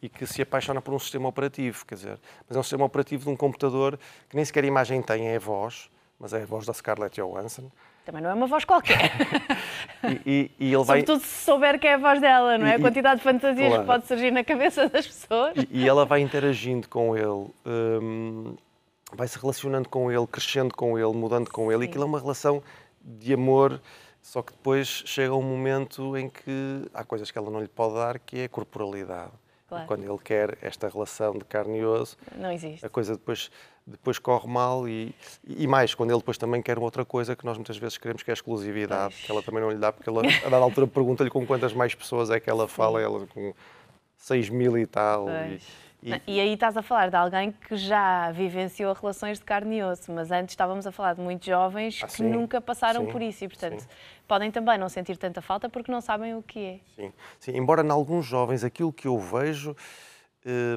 e 0.00 0.08
que 0.08 0.24
se 0.26 0.40
apaixona 0.40 0.80
por 0.80 0.94
um 0.94 0.98
sistema 0.98 1.28
operativo, 1.28 1.84
quer 1.84 1.96
dizer, 1.96 2.18
mas 2.48 2.56
é 2.56 2.60
um 2.60 2.62
sistema 2.62 2.84
operativo 2.84 3.24
de 3.24 3.30
um 3.30 3.36
computador 3.36 3.98
que 4.28 4.36
nem 4.36 4.44
sequer 4.44 4.64
imagem 4.64 5.02
tem, 5.02 5.28
é 5.28 5.36
a 5.36 5.40
voz, 5.40 5.90
mas 6.18 6.32
é 6.32 6.42
a 6.42 6.46
voz 6.46 6.64
da 6.64 6.72
Scarlett 6.72 7.20
Johansson. 7.20 7.70
Também 8.04 8.22
não 8.22 8.30
é 8.30 8.34
uma 8.34 8.46
voz 8.46 8.64
qualquer. 8.64 9.12
e, 10.24 10.30
e, 10.30 10.50
e 10.58 10.72
ele 10.72 10.84
vai... 10.84 11.00
Sobretudo 11.00 11.20
se 11.20 11.44
souber 11.44 11.78
que 11.78 11.86
é 11.86 11.94
a 11.94 11.98
voz 11.98 12.20
dela, 12.20 12.56
não 12.56 12.66
é? 12.66 12.76
a 12.76 12.80
quantidade 12.80 13.16
de 13.16 13.24
fantasias 13.24 13.68
claro. 13.68 13.82
que 13.82 13.86
pode 13.86 14.06
surgir 14.06 14.30
na 14.30 14.44
cabeça 14.44 14.88
das 14.88 15.06
pessoas. 15.06 15.54
E, 15.56 15.80
e 15.82 15.88
ela 15.88 16.06
vai 16.06 16.20
interagindo 16.20 16.88
com 16.88 17.16
ele, 17.16 17.50
um, 17.66 18.56
vai 19.12 19.28
se 19.28 19.38
relacionando 19.38 19.88
com 19.88 20.10
ele, 20.10 20.26
crescendo 20.26 20.74
com 20.74 20.98
ele, 20.98 21.12
mudando 21.12 21.50
com 21.50 21.70
ele, 21.70 21.80
Sim. 21.80 21.86
e 21.86 21.88
aquilo 21.88 22.04
é 22.04 22.06
uma 22.06 22.20
relação 22.20 22.62
de 23.00 23.34
amor, 23.34 23.80
só 24.20 24.42
que 24.42 24.52
depois 24.52 24.86
chega 25.06 25.34
um 25.34 25.42
momento 25.42 26.16
em 26.16 26.28
que 26.28 26.84
há 26.92 27.04
coisas 27.04 27.30
que 27.30 27.38
ela 27.38 27.50
não 27.50 27.60
lhe 27.60 27.68
pode 27.68 27.94
dar, 27.94 28.18
que 28.18 28.40
é 28.40 28.44
a 28.44 28.48
corporalidade. 28.48 29.32
Claro. 29.68 29.86
Quando 29.86 30.04
ele 30.04 30.18
quer 30.18 30.56
esta 30.62 30.88
relação 30.88 31.34
de 31.34 31.44
carne 31.44 31.78
e 31.78 31.84
osso, 31.84 32.16
não 32.36 32.50
existe. 32.50 32.84
a 32.84 32.88
coisa 32.88 33.12
depois, 33.12 33.50
depois 33.86 34.18
corre 34.18 34.48
mal 34.48 34.88
e, 34.88 35.14
e 35.46 35.66
mais, 35.66 35.94
quando 35.94 36.10
ele 36.10 36.18
depois 36.18 36.38
também 36.38 36.62
quer 36.62 36.78
outra 36.78 37.04
coisa 37.04 37.36
que 37.36 37.44
nós 37.44 37.58
muitas 37.58 37.76
vezes 37.76 37.98
queremos, 37.98 38.22
que 38.22 38.30
é 38.30 38.32
a 38.32 38.34
exclusividade, 38.34 39.14
pois. 39.14 39.26
que 39.26 39.30
ela 39.30 39.42
também 39.42 39.60
não 39.60 39.70
lhe 39.70 39.76
dá, 39.76 39.92
porque 39.92 40.08
ela, 40.08 40.22
a 40.22 40.48
dada 40.48 40.64
altura 40.64 40.86
pergunta-lhe 40.86 41.28
com 41.28 41.46
quantas 41.46 41.74
mais 41.74 41.94
pessoas 41.94 42.30
é 42.30 42.40
que 42.40 42.48
ela 42.48 42.66
fala, 42.66 42.98
Sim. 42.98 43.04
ela 43.04 43.26
com 43.26 43.54
6 44.16 44.48
mil 44.48 44.78
e 44.78 44.86
tal. 44.86 45.26
Pois. 45.26 45.62
E, 45.62 45.87
e... 46.02 46.20
e... 46.26 46.40
aí 46.40 46.52
estás 46.52 46.76
a 46.76 46.82
falar 46.82 47.10
de 47.10 47.16
alguém 47.16 47.52
que 47.52 47.76
já 47.76 48.30
vivenciou 48.30 48.92
relações 48.92 49.38
de 49.38 49.44
carne 49.44 49.78
e 49.78 49.82
osso, 49.82 50.12
mas 50.12 50.30
antes 50.30 50.52
estávamos 50.52 50.86
a 50.86 50.92
falar 50.92 51.14
de 51.14 51.20
muitos 51.20 51.46
jovens 51.46 52.00
ah, 52.02 52.06
que 52.06 52.12
sim, 52.12 52.24
nunca 52.24 52.60
passaram 52.60 53.04
sim, 53.04 53.12
por 53.12 53.22
isso 53.22 53.44
e, 53.44 53.48
portanto, 53.48 53.80
sim. 53.80 53.88
podem 54.26 54.50
também 54.50 54.78
não 54.78 54.88
sentir 54.88 55.16
tanta 55.16 55.42
falta 55.42 55.68
porque 55.68 55.90
não 55.90 56.00
sabem 56.00 56.34
o 56.34 56.42
que 56.42 56.58
é. 56.58 56.80
Sim, 56.94 57.12
sim. 57.38 57.56
embora 57.56 57.82
em 57.82 57.90
alguns 57.90 58.26
jovens 58.26 58.62
aquilo 58.64 58.92
que 58.92 59.08
eu 59.08 59.18
vejo 59.18 59.76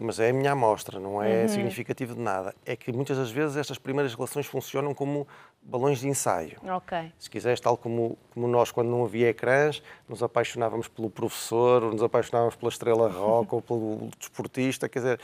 mas 0.02 0.20
é 0.20 0.30
a 0.30 0.34
minha 0.34 0.52
amostra, 0.52 1.00
não 1.00 1.22
é 1.22 1.44
uhum. 1.44 1.48
significativo 1.48 2.16
de 2.16 2.22
nada. 2.22 2.54
É 2.66 2.76
que 2.76 2.92
muitas 2.92 3.18
das 3.18 3.32
vezes 3.32 3.58
estas 3.58 3.78
primeiras 3.78 4.14
relações 4.14 4.46
funcionam 4.46 4.94
como 4.94 5.28
balões 5.62 6.00
de 6.00 6.08
ensaio. 6.08 6.58
Okay. 6.78 7.12
Se 7.18 7.30
quiseres, 7.30 7.60
tal 7.60 7.78
como, 7.78 8.18
como 8.34 8.48
nós, 8.48 8.72
quando 8.72 8.90
não 8.90 9.06
havia 9.06 9.30
ecrãs, 9.30 9.82
nos 10.10 10.22
apaixonávamos 10.22 10.88
pelo 10.88 11.10
professor, 11.10 11.84
ou 11.84 11.92
nos 11.92 12.04
apaixonávamos 12.04 12.56
pela 12.56 12.70
estrela 12.70 13.10
rock, 13.10 13.54
ou 13.56 13.62
pelo 13.62 14.10
desportista, 14.18 14.90
quer 14.90 15.00
dizer, 15.00 15.20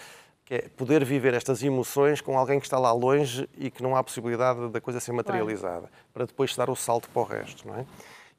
que 0.46 0.56
é 0.56 0.70
poder 0.78 1.04
viver 1.04 1.34
estas 1.34 1.62
emoções 1.62 2.22
com 2.22 2.38
alguém 2.38 2.58
que 2.60 2.66
está 2.66 2.80
lá 2.80 2.94
longe 2.94 3.50
e 3.58 3.70
que 3.70 3.84
não 3.84 3.98
há 3.98 4.04
possibilidade 4.04 4.70
da 4.70 4.80
coisa 4.80 5.00
ser 5.00 5.12
materializada, 5.12 5.88
claro. 5.88 5.94
para 6.14 6.26
depois 6.26 6.56
dar 6.56 6.70
o 6.70 6.76
salto 6.76 7.10
para 7.10 7.22
o 7.22 7.26
resto, 7.26 7.68
não 7.68 7.76
é? 7.76 7.86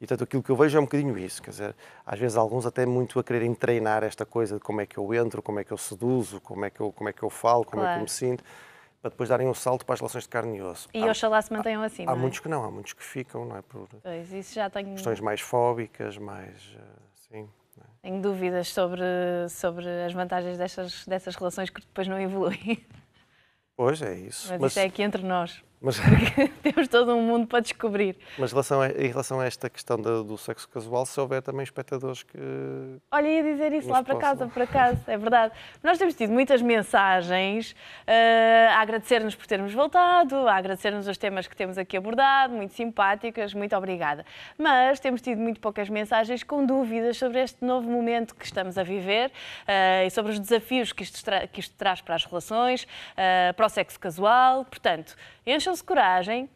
E, 0.01 0.07
portanto, 0.07 0.25
aquilo 0.25 0.43
que 0.43 0.51
eu 0.51 0.57
vejo 0.57 0.79
é 0.79 0.81
um 0.81 0.85
bocadinho 0.85 1.19
isso. 1.19 1.43
Quer 1.43 1.51
dizer, 1.51 1.77
às 2.07 2.19
vezes 2.19 2.37
alguns 2.37 2.65
até 2.65 2.87
muito 2.87 3.19
a 3.19 3.25
quererem 3.25 3.53
treinar 3.55 4.05
esta 4.05 4.25
coisa 4.25 4.57
de 4.57 4.61
como 4.61 4.81
é 4.81 4.87
que 4.87 4.97
eu 4.97 5.13
entro, 5.13 5.43
como 5.43 5.59
é 5.59 5.65
que 5.65 5.73
eu 5.73 5.77
seduzo, 5.77 6.41
como 6.41 6.65
é 6.65 6.71
que 6.71 6.81
eu, 6.81 6.93
como 6.93 7.09
é 7.09 7.13
que 7.13 7.23
eu 7.23 7.31
falo, 7.31 7.65
como 7.65 7.83
claro. 7.83 7.89
é 7.89 7.95
que 7.95 7.99
eu 7.99 8.03
me 8.03 8.09
sinto, 8.09 8.45
para 9.03 9.11
depois 9.11 9.29
darem 9.29 9.49
um 9.49 9.55
salto 9.55 9.85
para 9.85 9.95
as 9.95 10.01
relações 10.01 10.25
de 10.25 10.31
carne 10.31 10.59
e 10.59 10.63
osso. 10.63 10.89
E 10.95 11.03
há, 11.03 11.11
oxalá 11.11 11.43
se 11.43 11.53
mantenham 11.53 11.83
assim, 11.83 12.05
Há, 12.07 12.13
é? 12.13 12.15
muitos 12.15 12.39
que 12.39 12.49
não, 12.49 12.65
há 12.65 12.71
muitos 12.71 12.93
que 12.93 13.03
ficam, 13.03 13.45
não 13.45 13.57
é? 13.57 13.63
Por 13.63 13.89
pois, 14.03 14.33
isso 14.33 14.55
já 14.55 14.71
tenho... 14.71 14.93
questões 14.93 15.21
mais 15.21 15.41
fóbicas, 15.41 16.17
mais... 16.17 16.77
Sim, 17.29 17.49
é? 17.79 18.09
Tenho 18.09 18.23
dúvidas 18.23 18.69
sobre, 18.69 19.03
sobre 19.49 19.87
as 20.05 20.13
vantagens 20.13 20.59
dessas, 20.59 21.05
dessas 21.07 21.35
relações 21.35 21.71
que 21.71 21.81
depois 21.81 22.07
não 22.07 22.21
evoluem. 22.21 22.85
Pois 23.77 24.03
é 24.03 24.15
isso. 24.15 24.49
Mas, 24.51 24.61
Mas 24.61 24.73
isso 24.73 24.81
é 24.81 24.85
aqui 24.85 25.03
entre 25.03 25.23
nós. 25.23 25.63
Mas... 25.81 25.99
Porque 26.01 26.49
temos 26.63 26.89
todo 26.89 27.15
um 27.15 27.23
mundo 27.23 27.47
para 27.47 27.61
descobrir. 27.61 28.17
Mas 28.39 28.51
relação 28.51 28.81
a, 28.81 28.89
em 28.89 29.09
relação 29.09 29.41
a 29.41 29.47
esta 29.47 29.71
questão 29.71 29.97
do, 29.97 30.25
do, 30.25 30.37
sexo 30.37 30.69
casual, 30.69 31.07
se 31.07 31.19
houver 31.21 31.41
também 31.41 31.63
espectadores 31.63 32.23
que. 32.23 32.39
Olha, 33.11 33.29
ia 33.29 33.43
dizer 33.43 33.73
isso 33.73 33.89
lá 33.89 34.03
para 34.03 34.17
casa, 34.17 34.47
por 34.47 34.63
acaso, 34.63 34.99
é 35.07 35.17
verdade. 35.17 35.55
Nós 35.83 35.99
temos 35.99 36.15
tido 36.15 36.33
muitas 36.33 36.61
mensagens 36.61 37.73
uh, 37.73 38.71
a 38.73 38.81
agradecer-nos 38.81 39.35
por 39.35 39.47
termos 39.47 39.73
voltado, 39.73 40.49
a 40.49 40.55
agradecer-nos 40.55 41.07
os 41.07 41.17
temas 41.17 41.47
que 41.47 41.55
temos 41.55 41.79
aqui 41.79 41.97
abordado, 41.97 42.55
muito 42.55 42.75
simpáticas, 42.75 43.55
muito 43.55 43.77
obrigada. 43.77 44.25
Mas 44.57 44.99
temos 44.99 45.21
tido 45.21 45.41
muito 45.41 45.61
poucas 45.61 45.89
mensagens 45.89 46.43
com 46.43 46.67
dúvidas 46.67 47.17
sobre 47.17 47.41
este 47.41 47.65
novo 47.65 47.89
momento 47.89 48.35
que 48.35 48.45
estamos 48.45 48.77
a 48.77 48.83
viver 48.83 49.31
uh, 49.31 50.07
e 50.07 50.11
sobre 50.11 50.33
os 50.33 50.41
desafios 50.41 50.93
que 50.93 51.03
isto, 51.03 51.23
que 51.53 51.61
isto 51.61 51.75
traz 51.77 52.01
para 52.01 52.17
as 52.17 52.25
relações, 52.25 52.83
uh, 52.83 53.55
para 53.55 53.67
o 53.67 53.69
sexo 53.69 53.99
casual. 54.01 54.65
Portanto, 54.65 55.17
encham-se 55.53 55.83
coragem, 55.83 56.49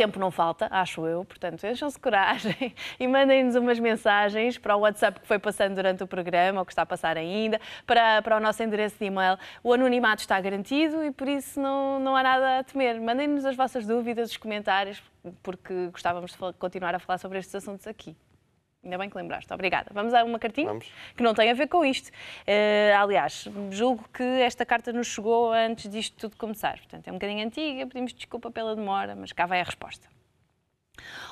tempo 0.00 0.18
não 0.18 0.30
falta, 0.30 0.66
acho 0.70 1.06
eu, 1.06 1.24
portanto, 1.26 1.62
encham-se 1.66 1.98
coragem 1.98 2.74
e 2.98 3.06
mandem-nos 3.06 3.54
umas 3.54 3.78
mensagens 3.78 4.56
para 4.56 4.74
o 4.74 4.80
WhatsApp 4.80 5.20
que 5.20 5.26
foi 5.26 5.38
passando 5.38 5.74
durante 5.74 6.02
o 6.02 6.06
programa, 6.06 6.60
ou 6.60 6.64
que 6.64 6.72
está 6.72 6.82
a 6.82 6.86
passar 6.86 7.18
ainda, 7.18 7.60
para, 7.86 8.22
para 8.22 8.36
o 8.36 8.40
nosso 8.40 8.62
endereço 8.62 8.96
de 8.98 9.04
e-mail. 9.04 9.36
O 9.62 9.74
anonimato 9.74 10.22
está 10.22 10.40
garantido 10.40 11.04
e 11.04 11.10
por 11.10 11.28
isso 11.28 11.60
não, 11.60 12.00
não 12.00 12.16
há 12.16 12.22
nada 12.22 12.58
a 12.60 12.64
temer. 12.64 12.98
Mandem-nos 12.98 13.44
as 13.44 13.54
vossas 13.54 13.86
dúvidas, 13.86 14.30
os 14.30 14.36
comentários, 14.38 15.02
porque 15.42 15.88
gostávamos 15.88 16.32
de 16.32 16.38
continuar 16.58 16.94
a 16.94 16.98
falar 16.98 17.18
sobre 17.18 17.38
estes 17.38 17.54
assuntos 17.54 17.86
aqui. 17.86 18.16
Ainda 18.82 18.96
bem 18.96 19.10
que 19.10 19.16
lembraste, 19.16 19.52
obrigada. 19.52 19.90
Vamos 19.92 20.14
a 20.14 20.24
uma 20.24 20.38
cartinha 20.38 20.68
Vamos. 20.68 20.90
que 21.14 21.22
não 21.22 21.34
tem 21.34 21.50
a 21.50 21.54
ver 21.54 21.68
com 21.68 21.84
isto. 21.84 22.08
Uh, 22.08 22.96
aliás, 22.98 23.46
julgo 23.70 24.08
que 24.12 24.22
esta 24.22 24.64
carta 24.64 24.90
nos 24.90 25.06
chegou 25.06 25.52
antes 25.52 25.90
disto 25.90 26.16
tudo 26.16 26.36
começar. 26.36 26.78
Portanto, 26.78 27.06
é 27.06 27.10
um 27.10 27.16
bocadinho 27.16 27.44
antiga, 27.44 27.86
pedimos 27.86 28.14
desculpa 28.14 28.50
pela 28.50 28.74
demora, 28.74 29.14
mas 29.14 29.32
cá 29.32 29.44
vai 29.44 29.60
a 29.60 29.64
resposta. 29.64 30.08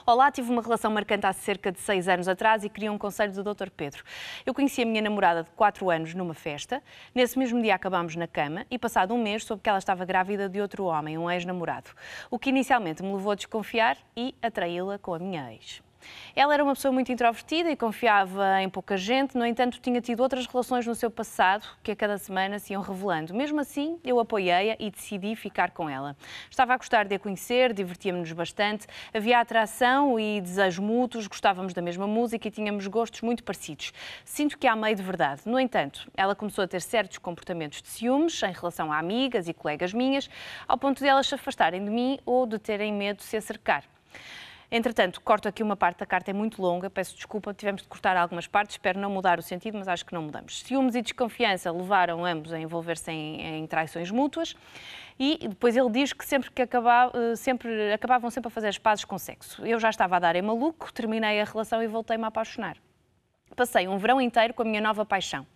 Olá, 0.06 0.30
tive 0.30 0.50
uma 0.50 0.62
relação 0.62 0.90
marcante 0.90 1.26
há 1.26 1.32
cerca 1.32 1.72
de 1.72 1.80
seis 1.80 2.08
anos 2.08 2.28
atrás 2.28 2.64
e 2.64 2.68
queria 2.68 2.92
um 2.92 2.98
conselho 2.98 3.32
do 3.32 3.42
Dr. 3.54 3.70
Pedro. 3.70 4.02
Eu 4.44 4.54
conheci 4.54 4.82
a 4.82 4.86
minha 4.86 5.02
namorada 5.02 5.42
de 5.42 5.50
quatro 5.50 5.90
anos 5.90 6.14
numa 6.14 6.34
festa. 6.34 6.82
Nesse 7.14 7.38
mesmo 7.38 7.60
dia 7.62 7.74
acabámos 7.74 8.14
na 8.16 8.26
cama 8.26 8.66
e, 8.70 8.78
passado 8.78 9.14
um 9.14 9.22
mês, 9.22 9.44
soube 9.44 9.62
que 9.62 9.68
ela 9.68 9.78
estava 9.78 10.04
grávida 10.04 10.48
de 10.48 10.60
outro 10.60 10.84
homem, 10.84 11.18
um 11.18 11.30
ex-namorado. 11.30 11.90
O 12.30 12.38
que 12.38 12.50
inicialmente 12.50 13.02
me 13.02 13.12
levou 13.12 13.32
a 13.32 13.34
desconfiar 13.34 13.96
e 14.16 14.34
atraí-la 14.42 14.98
com 14.98 15.14
a 15.14 15.18
minha 15.18 15.52
ex. 15.52 15.82
Ela 16.34 16.54
era 16.54 16.64
uma 16.64 16.74
pessoa 16.74 16.92
muito 16.92 17.10
introvertida 17.10 17.70
e 17.70 17.76
confiava 17.76 18.62
em 18.62 18.68
pouca 18.68 18.96
gente, 18.96 19.36
no 19.36 19.44
entanto, 19.44 19.80
tinha 19.80 20.00
tido 20.00 20.20
outras 20.20 20.46
relações 20.46 20.86
no 20.86 20.94
seu 20.94 21.10
passado 21.10 21.66
que 21.82 21.90
a 21.90 21.96
cada 21.96 22.18
semana 22.18 22.58
se 22.58 22.72
iam 22.72 22.82
revelando. 22.82 23.34
Mesmo 23.34 23.60
assim, 23.60 23.98
eu 24.04 24.20
apoiei-a 24.20 24.76
e 24.78 24.90
decidi 24.90 25.34
ficar 25.34 25.70
com 25.70 25.88
ela. 25.88 26.16
Estava 26.50 26.74
a 26.74 26.76
gostar 26.76 27.06
de 27.06 27.14
a 27.14 27.18
conhecer, 27.18 27.72
divertíamos-nos 27.72 28.32
bastante, 28.32 28.86
havia 29.12 29.40
atração 29.40 30.18
e 30.18 30.40
desejo 30.40 30.82
mútuos, 30.82 31.26
gostávamos 31.26 31.74
da 31.74 31.82
mesma 31.82 32.06
música 32.06 32.48
e 32.48 32.50
tínhamos 32.50 32.86
gostos 32.86 33.20
muito 33.20 33.42
parecidos. 33.42 33.92
Sinto 34.24 34.58
que 34.58 34.66
há 34.66 34.76
meio 34.76 34.96
de 34.96 35.02
verdade. 35.02 35.42
No 35.44 35.58
entanto, 35.58 36.10
ela 36.16 36.34
começou 36.34 36.64
a 36.64 36.68
ter 36.68 36.80
certos 36.80 37.18
comportamentos 37.18 37.82
de 37.82 37.88
ciúmes 37.88 38.42
em 38.42 38.52
relação 38.52 38.92
a 38.92 38.98
amigas 38.98 39.48
e 39.48 39.54
colegas 39.54 39.92
minhas, 39.92 40.28
ao 40.66 40.78
ponto 40.78 40.98
de 40.98 41.08
elas 41.08 41.26
se 41.26 41.34
afastarem 41.34 41.84
de 41.84 41.90
mim 41.90 42.18
ou 42.24 42.46
de 42.46 42.58
terem 42.58 42.92
medo 42.92 43.18
de 43.18 43.24
se 43.24 43.36
acercar. 43.36 43.84
Entretanto, 44.70 45.20
corto 45.22 45.48
aqui 45.48 45.62
uma 45.62 45.76
parte 45.76 46.00
da 46.00 46.06
carta, 46.06 46.30
é 46.30 46.34
muito 46.34 46.60
longa, 46.60 46.90
peço 46.90 47.16
desculpa, 47.16 47.54
tivemos 47.54 47.80
de 47.80 47.88
cortar 47.88 48.18
algumas 48.18 48.46
partes, 48.46 48.74
espero 48.74 48.98
não 49.00 49.10
mudar 49.10 49.38
o 49.38 49.42
sentido, 49.42 49.78
mas 49.78 49.88
acho 49.88 50.04
que 50.04 50.12
não 50.12 50.22
mudamos. 50.22 50.60
Ciúmes 50.60 50.94
e 50.94 51.00
desconfiança 51.00 51.72
levaram 51.72 52.22
ambos 52.22 52.52
a 52.52 52.60
envolver-se 52.60 53.10
em, 53.10 53.40
em 53.40 53.66
traições 53.66 54.10
mútuas 54.10 54.54
e 55.18 55.48
depois 55.48 55.74
ele 55.74 55.90
diz 55.90 56.12
que 56.12 56.24
sempre 56.24 56.50
que 56.50 56.60
acabava, 56.60 57.12
eh, 57.18 57.34
sempre, 57.34 57.92
acabavam 57.94 58.30
sempre 58.30 58.48
a 58.48 58.50
fazer 58.50 58.68
as 58.68 58.76
pazes 58.76 59.06
com 59.06 59.16
sexo. 59.16 59.64
Eu 59.64 59.80
já 59.80 59.88
estava 59.88 60.16
a 60.16 60.18
dar 60.18 60.36
em 60.36 60.42
maluco, 60.42 60.92
terminei 60.92 61.40
a 61.40 61.44
relação 61.44 61.82
e 61.82 61.86
voltei-me 61.86 62.24
a 62.24 62.28
apaixonar. 62.28 62.76
Passei 63.56 63.88
um 63.88 63.96
verão 63.96 64.20
inteiro 64.20 64.52
com 64.52 64.62
a 64.62 64.64
minha 64.66 64.82
nova 64.82 65.04
paixão. 65.06 65.46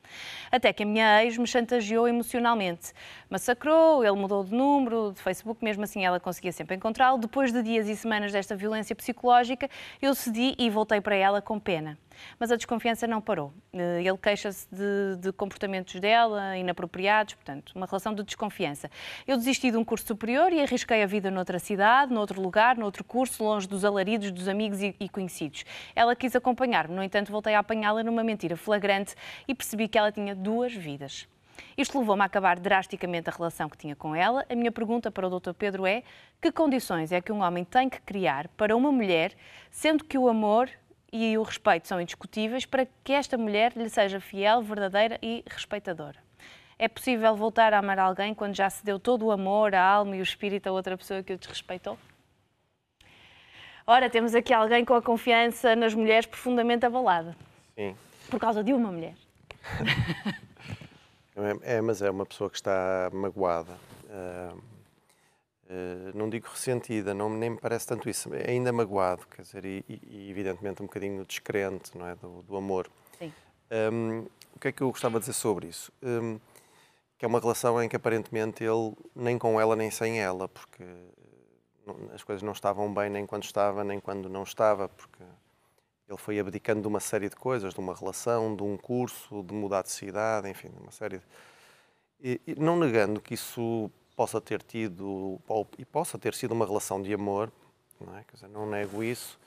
Até 0.51 0.73
que 0.73 0.83
a 0.83 0.87
minha 0.87 1.25
ex 1.25 1.37
me 1.39 1.47
chantageou 1.47 2.09
emocionalmente. 2.09 2.93
Massacrou, 3.29 4.05
ele 4.05 4.17
mudou 4.17 4.45
de 4.45 4.55
número, 4.55 5.13
de 5.15 5.21
Facebook, 5.21 5.65
mesmo 5.65 5.85
assim 5.85 6.05
ela 6.05 6.21
conseguia 6.21 6.53
sempre 6.53 6.77
encontrá-lo. 6.77 7.19
Depois 7.19 7.53
de 7.53 7.63
dias 7.63 7.89
e 7.89 7.97
semanas 7.97 8.33
desta 8.33 8.55
violência 8.55 8.95
psicológica, 8.95 9.69
eu 10.01 10.15
cedi 10.15 10.55
e 10.59 10.69
voltei 10.71 11.01
para 11.01 11.17
ela 11.17 11.41
com 11.41 11.59
pena. 11.59 11.99
Mas 12.39 12.51
a 12.51 12.57
desconfiança 12.57 13.07
não 13.07 13.21
parou. 13.21 13.53
Eh, 13.73 14.03
ele 14.05 14.19
queixa-se 14.19 14.67
de, 14.71 15.17
de, 15.19 15.33
comportamentos 15.33 15.99
dela 16.01 16.57
inapropriados, 16.57 17.35
portanto, 17.35 17.73
uma 17.75 17.87
relação 17.87 18.15
de 18.15 18.23
desconfiança. 18.23 18.91
Eu 19.27 19.37
desisti 19.37 19.71
de 19.71 19.77
um 19.77 19.85
curso 19.85 20.07
superior 20.07 20.53
e 20.53 20.61
arrisquei 20.61 21.03
a 21.03 21.07
vida 21.07 21.31
noutra 21.31 21.59
cidade, 21.59 22.13
noutro 22.13 22.41
lugar, 22.41 22.77
noutro 22.77 23.05
curso, 23.05 23.43
longe 23.43 23.67
dos 23.67 23.85
alaridos 23.85 24.31
dos 24.31 24.49
amigos 24.49 24.81
e, 24.81 24.95
e 24.99 25.09
conhecidos. 25.09 25.65
Ela 25.95 26.15
quis 26.15 26.35
acompanhar-me, 26.35 26.95
no 26.95 27.03
entanto, 27.03 27.31
voltei 27.31 27.55
a 27.55 27.61
apanhá-la 27.61 28.03
numa 28.03 28.25
mentira 28.25 28.57
flagrante 28.57 29.15
e 29.47 29.55
percebi 29.55 29.89
que 29.89 29.99
ela 29.99 30.02
tinha 30.11 30.35
duas 30.35 30.73
vidas. 30.73 31.29
Isto 31.77 31.99
levou-me 31.99 32.23
a 32.23 32.25
acabar 32.25 32.59
drasticamente 32.59 33.29
a 33.29 33.33
relação 33.33 33.69
que 33.69 33.77
tinha 33.77 33.95
com 33.95 34.15
ela. 34.15 34.45
A 34.49 34.55
minha 34.55 34.73
pergunta 34.73 35.11
para 35.11 35.27
o 35.27 35.41
Dr. 35.41 35.53
Pedro 35.53 35.87
é: 35.87 36.03
que 36.41 36.51
condições 36.51 37.13
é 37.13 37.21
que 37.21 37.33
um 37.33 37.43
homem 37.43 37.65
tem 37.65 37.89
que 37.89 38.01
criar 38.01 38.49
para 38.49 38.77
uma 38.77 38.91
mulher, 38.91 39.33
sendo 39.71 40.05
que 40.05 40.19
o 40.19 40.29
amor 40.29 40.69
e 41.13 41.37
o 41.37 41.43
respeito 41.43 41.87
são 41.87 42.01
indiscutíveis, 42.01 42.65
para 42.65 42.87
que 43.05 43.13
esta 43.13 43.37
mulher 43.37 43.73
lhe 43.77 43.89
seja 43.89 44.19
fiel, 44.19 44.63
verdadeira 44.63 45.19
e 45.23 45.45
respeitadora? 45.47 46.19
É 46.79 46.89
possível 46.89 47.37
voltar 47.37 47.73
a 47.75 47.79
amar 47.79 47.99
alguém 47.99 48.35
quando 48.35 48.57
já 48.57 48.69
se 48.69 48.85
deu 48.85 48.99
todo 48.99 49.27
o 49.27 49.31
amor, 49.31 49.75
a 49.75 49.83
alma 49.83 50.17
e 50.17 50.21
o 50.21 50.23
espírito 50.23 50.69
a 50.69 50.73
outra 50.73 50.97
pessoa 50.97 51.23
que 51.23 51.33
o 51.33 51.39
desrespeitou? 51.39 51.99
Ora, 53.87 54.09
temos 54.09 54.35
aqui 54.35 54.55
alguém 54.55 54.85
com 54.85 54.95
a 54.95 55.03
confiança 55.03 55.77
nas 55.77 55.93
mulheres 55.93 56.27
profundamente 56.27 56.87
abalada. 56.87 57.37
Sim. 57.75 57.97
Por 58.31 58.41
causa 58.41 58.65
de 58.65 58.73
uma 58.73 58.91
mulher. 58.91 59.15
é, 61.65 61.77
é, 61.77 61.81
mas 61.81 62.03
é 62.03 62.11
uma 62.11 62.27
pessoa 62.27 62.51
que 62.51 62.57
está 62.57 63.11
magoada. 63.13 63.73
Uh, 64.05 64.59
uh, 64.59 66.17
não 66.17 66.29
digo 66.29 66.49
ressentida, 66.49 67.15
não, 67.15 67.31
nem 67.31 67.51
me 67.51 67.59
parece 67.59 67.87
tanto 67.87 68.09
isso. 68.09 68.33
É 68.35 68.51
ainda 68.51 68.73
magoado, 68.73 69.27
quer 69.27 69.43
dizer, 69.43 69.65
e, 69.65 69.85
e 69.89 70.31
evidentemente 70.31 70.83
um 70.83 70.87
bocadinho 70.87 71.25
descrente 71.25 71.97
não 71.97 72.07
é, 72.07 72.15
do, 72.17 72.43
do 72.43 72.57
amor. 72.57 72.89
Sim. 73.19 73.33
Um, 73.71 74.27
o 74.55 74.59
que 74.61 74.69
é 74.69 74.73
que 74.73 74.83
eu 74.83 74.91
gostava 74.91 75.19
de 75.19 75.27
dizer 75.27 75.39
sobre 75.39 75.67
isso? 75.69 75.93
Um, 76.03 76.39
que 77.19 77.25
é 77.25 77.29
uma 77.29 77.39
relação 77.39 77.81
em 77.83 77.89
que 77.89 77.97
aparentemente 77.97 78.65
ele 78.65 78.95
nem 79.15 79.39
com 79.39 79.61
ela 79.61 79.77
nem 79.77 79.91
sem 79.91 80.21
ela, 80.21 80.49
porque 80.49 80.85
as 82.13 82.23
coisas 82.23 82.43
não 82.43 82.53
estavam 82.53 82.93
bem 82.93 83.09
nem 83.09 83.27
quando 83.27 83.45
estava 83.45 83.85
nem 83.85 84.01
quando 84.01 84.29
não 84.29 84.43
estava, 84.43 84.89
porque 84.89 85.23
ele 86.09 86.19
foi 86.19 86.39
abdicando 86.39 86.83
de 86.83 86.89
uma 86.89 87.01
série 87.01 87.29
de 87.29 87.37
coisas, 87.37 87.73
de 87.73 87.81
uma 87.81 87.95
relação, 87.95 88.55
de 88.55 88.63
um 88.63 88.77
curso, 88.77 89.43
de 89.43 89.55
mudar 89.55 89.83
de 89.83 89.91
cidade, 89.91 90.49
enfim, 90.49 90.71
uma 90.81 90.91
série 90.91 91.19
de... 91.19 91.25
E, 92.21 92.41
e 92.47 92.55
não 92.55 92.79
negando 92.79 93.21
que 93.21 93.35
isso 93.35 93.91
possa 94.15 94.41
ter 94.41 94.63
tido 94.63 95.41
e 95.79 95.85
possa 95.85 96.19
ter 96.19 96.35
sido 96.35 96.53
uma 96.53 96.67
relação 96.67 97.03
de 97.03 97.13
amor, 97.13 97.51
não 98.01 98.17
é? 98.17 98.25
Quer 98.25 98.35
dizer, 98.35 98.49
não 98.49 98.69
nego 98.69 99.03
isso. 99.03 99.39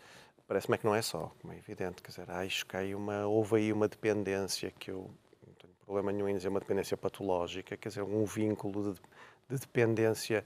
Parece-me 0.48 0.78
que 0.78 0.86
não 0.86 0.94
é 0.94 1.02
só, 1.02 1.32
como 1.42 1.54
é 1.54 1.58
evidente. 1.58 2.02
Quer 2.02 2.10
dizer, 2.10 2.30
acho 2.30 2.66
que 2.66 2.76
aí 2.76 2.94
uma, 2.94 3.26
houve 3.26 3.58
aí 3.58 3.74
uma 3.74 3.88
dependência 3.88 4.72
que 4.72 4.92
eu 4.92 5.10
não 5.46 5.54
tenho 5.54 5.74
problema 5.86 6.12
nenhum 6.12 6.30
em 6.30 6.36
dizer 6.36 6.50
uma 6.50 6.60
dependência 6.60 6.98
patológica, 6.98 7.78
quer 7.78 7.90
dizer, 7.90 8.04
um 8.04 8.26
vínculo 8.26 8.94
de, 8.94 9.02
de 9.50 9.60
dependência 9.60 10.46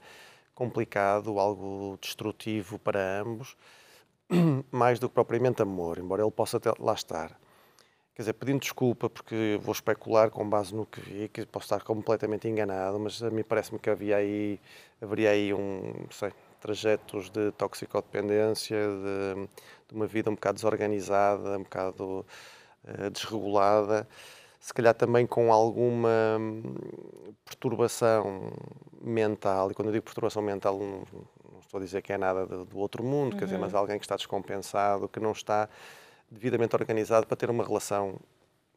complicado, 0.54 1.38
algo 1.38 1.98
destrutivo 2.00 2.78
para 2.78 3.20
ambos 3.20 3.56
mais 4.70 4.98
do 4.98 5.08
que 5.08 5.14
propriamente 5.14 5.62
amor, 5.62 5.98
embora 5.98 6.22
ele 6.22 6.30
possa 6.30 6.60
lá 6.78 6.94
estar. 6.94 7.38
Quer 8.14 8.22
dizer, 8.22 8.32
pedindo 8.34 8.60
desculpa, 8.60 9.08
porque 9.08 9.58
vou 9.62 9.72
especular 9.72 10.30
com 10.30 10.48
base 10.48 10.74
no 10.74 10.84
que 10.84 11.00
vi, 11.00 11.28
que 11.28 11.46
posso 11.46 11.64
estar 11.64 11.82
completamente 11.82 12.46
enganado, 12.48 12.98
mas 12.98 13.22
a 13.22 13.30
mim 13.30 13.42
parece-me 13.42 13.78
que 13.78 13.88
havia 13.88 14.16
aí, 14.16 14.60
haveria 15.00 15.30
aí 15.30 15.54
um, 15.54 16.06
sei, 16.10 16.30
trajetos 16.60 17.30
de 17.30 17.50
toxicodependência, 17.52 18.76
de, 18.76 19.48
de, 19.88 19.94
uma 19.94 20.06
vida 20.06 20.30
um 20.30 20.34
bocado 20.34 20.56
desorganizada, 20.56 21.58
um 21.58 21.62
bocado 21.62 22.26
uh, 22.84 23.10
desregulada, 23.10 24.06
se 24.60 24.74
calhar 24.74 24.94
também 24.94 25.26
com 25.26 25.50
alguma 25.50 26.36
hum, 26.38 26.62
perturbação 27.44 28.52
mental, 29.00 29.70
e 29.70 29.74
quando 29.74 29.88
eu 29.88 29.92
digo 29.92 30.04
perturbação 30.04 30.42
mental, 30.42 30.78
não, 30.78 31.02
estou 31.60 31.78
a 31.78 31.82
dizer 31.82 32.02
que 32.02 32.12
é 32.12 32.18
nada 32.18 32.46
do, 32.46 32.64
do 32.64 32.78
outro 32.78 33.02
mundo, 33.02 33.32
uhum. 33.32 33.38
quer 33.38 33.44
dizer, 33.44 33.58
mas 33.58 33.72
uhum. 33.72 33.78
alguém 33.78 33.98
que 33.98 34.04
está 34.04 34.16
descompensado, 34.16 35.08
que 35.08 35.20
não 35.20 35.32
está 35.32 35.68
devidamente 36.30 36.76
organizado 36.76 37.26
para 37.26 37.36
ter 37.36 37.50
uma 37.50 37.64
relação 37.64 38.18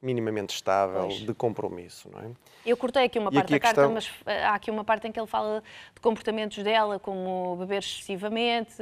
minimamente 0.03 0.53
estável 0.53 1.07
pois. 1.07 1.19
de 1.19 1.33
compromisso, 1.33 2.09
não 2.11 2.19
é? 2.19 2.31
Eu 2.65 2.75
cortei 2.75 3.05
aqui 3.05 3.17
uma 3.17 3.31
e 3.31 3.35
parte 3.35 3.45
aqui 3.45 3.53
da 3.53 3.59
carta, 3.59 3.81
questão... 3.87 3.93
mas 3.93 4.11
eh, 4.25 4.43
há 4.43 4.53
aqui 4.53 4.69
uma 4.69 4.83
parte 4.83 5.07
em 5.07 5.11
que 5.13 5.19
ele 5.19 5.27
fala 5.27 5.63
de 5.95 6.01
comportamentos 6.01 6.61
dela, 6.61 6.99
como 6.99 7.55
beber 7.55 7.79
excessivamente, 7.79 8.75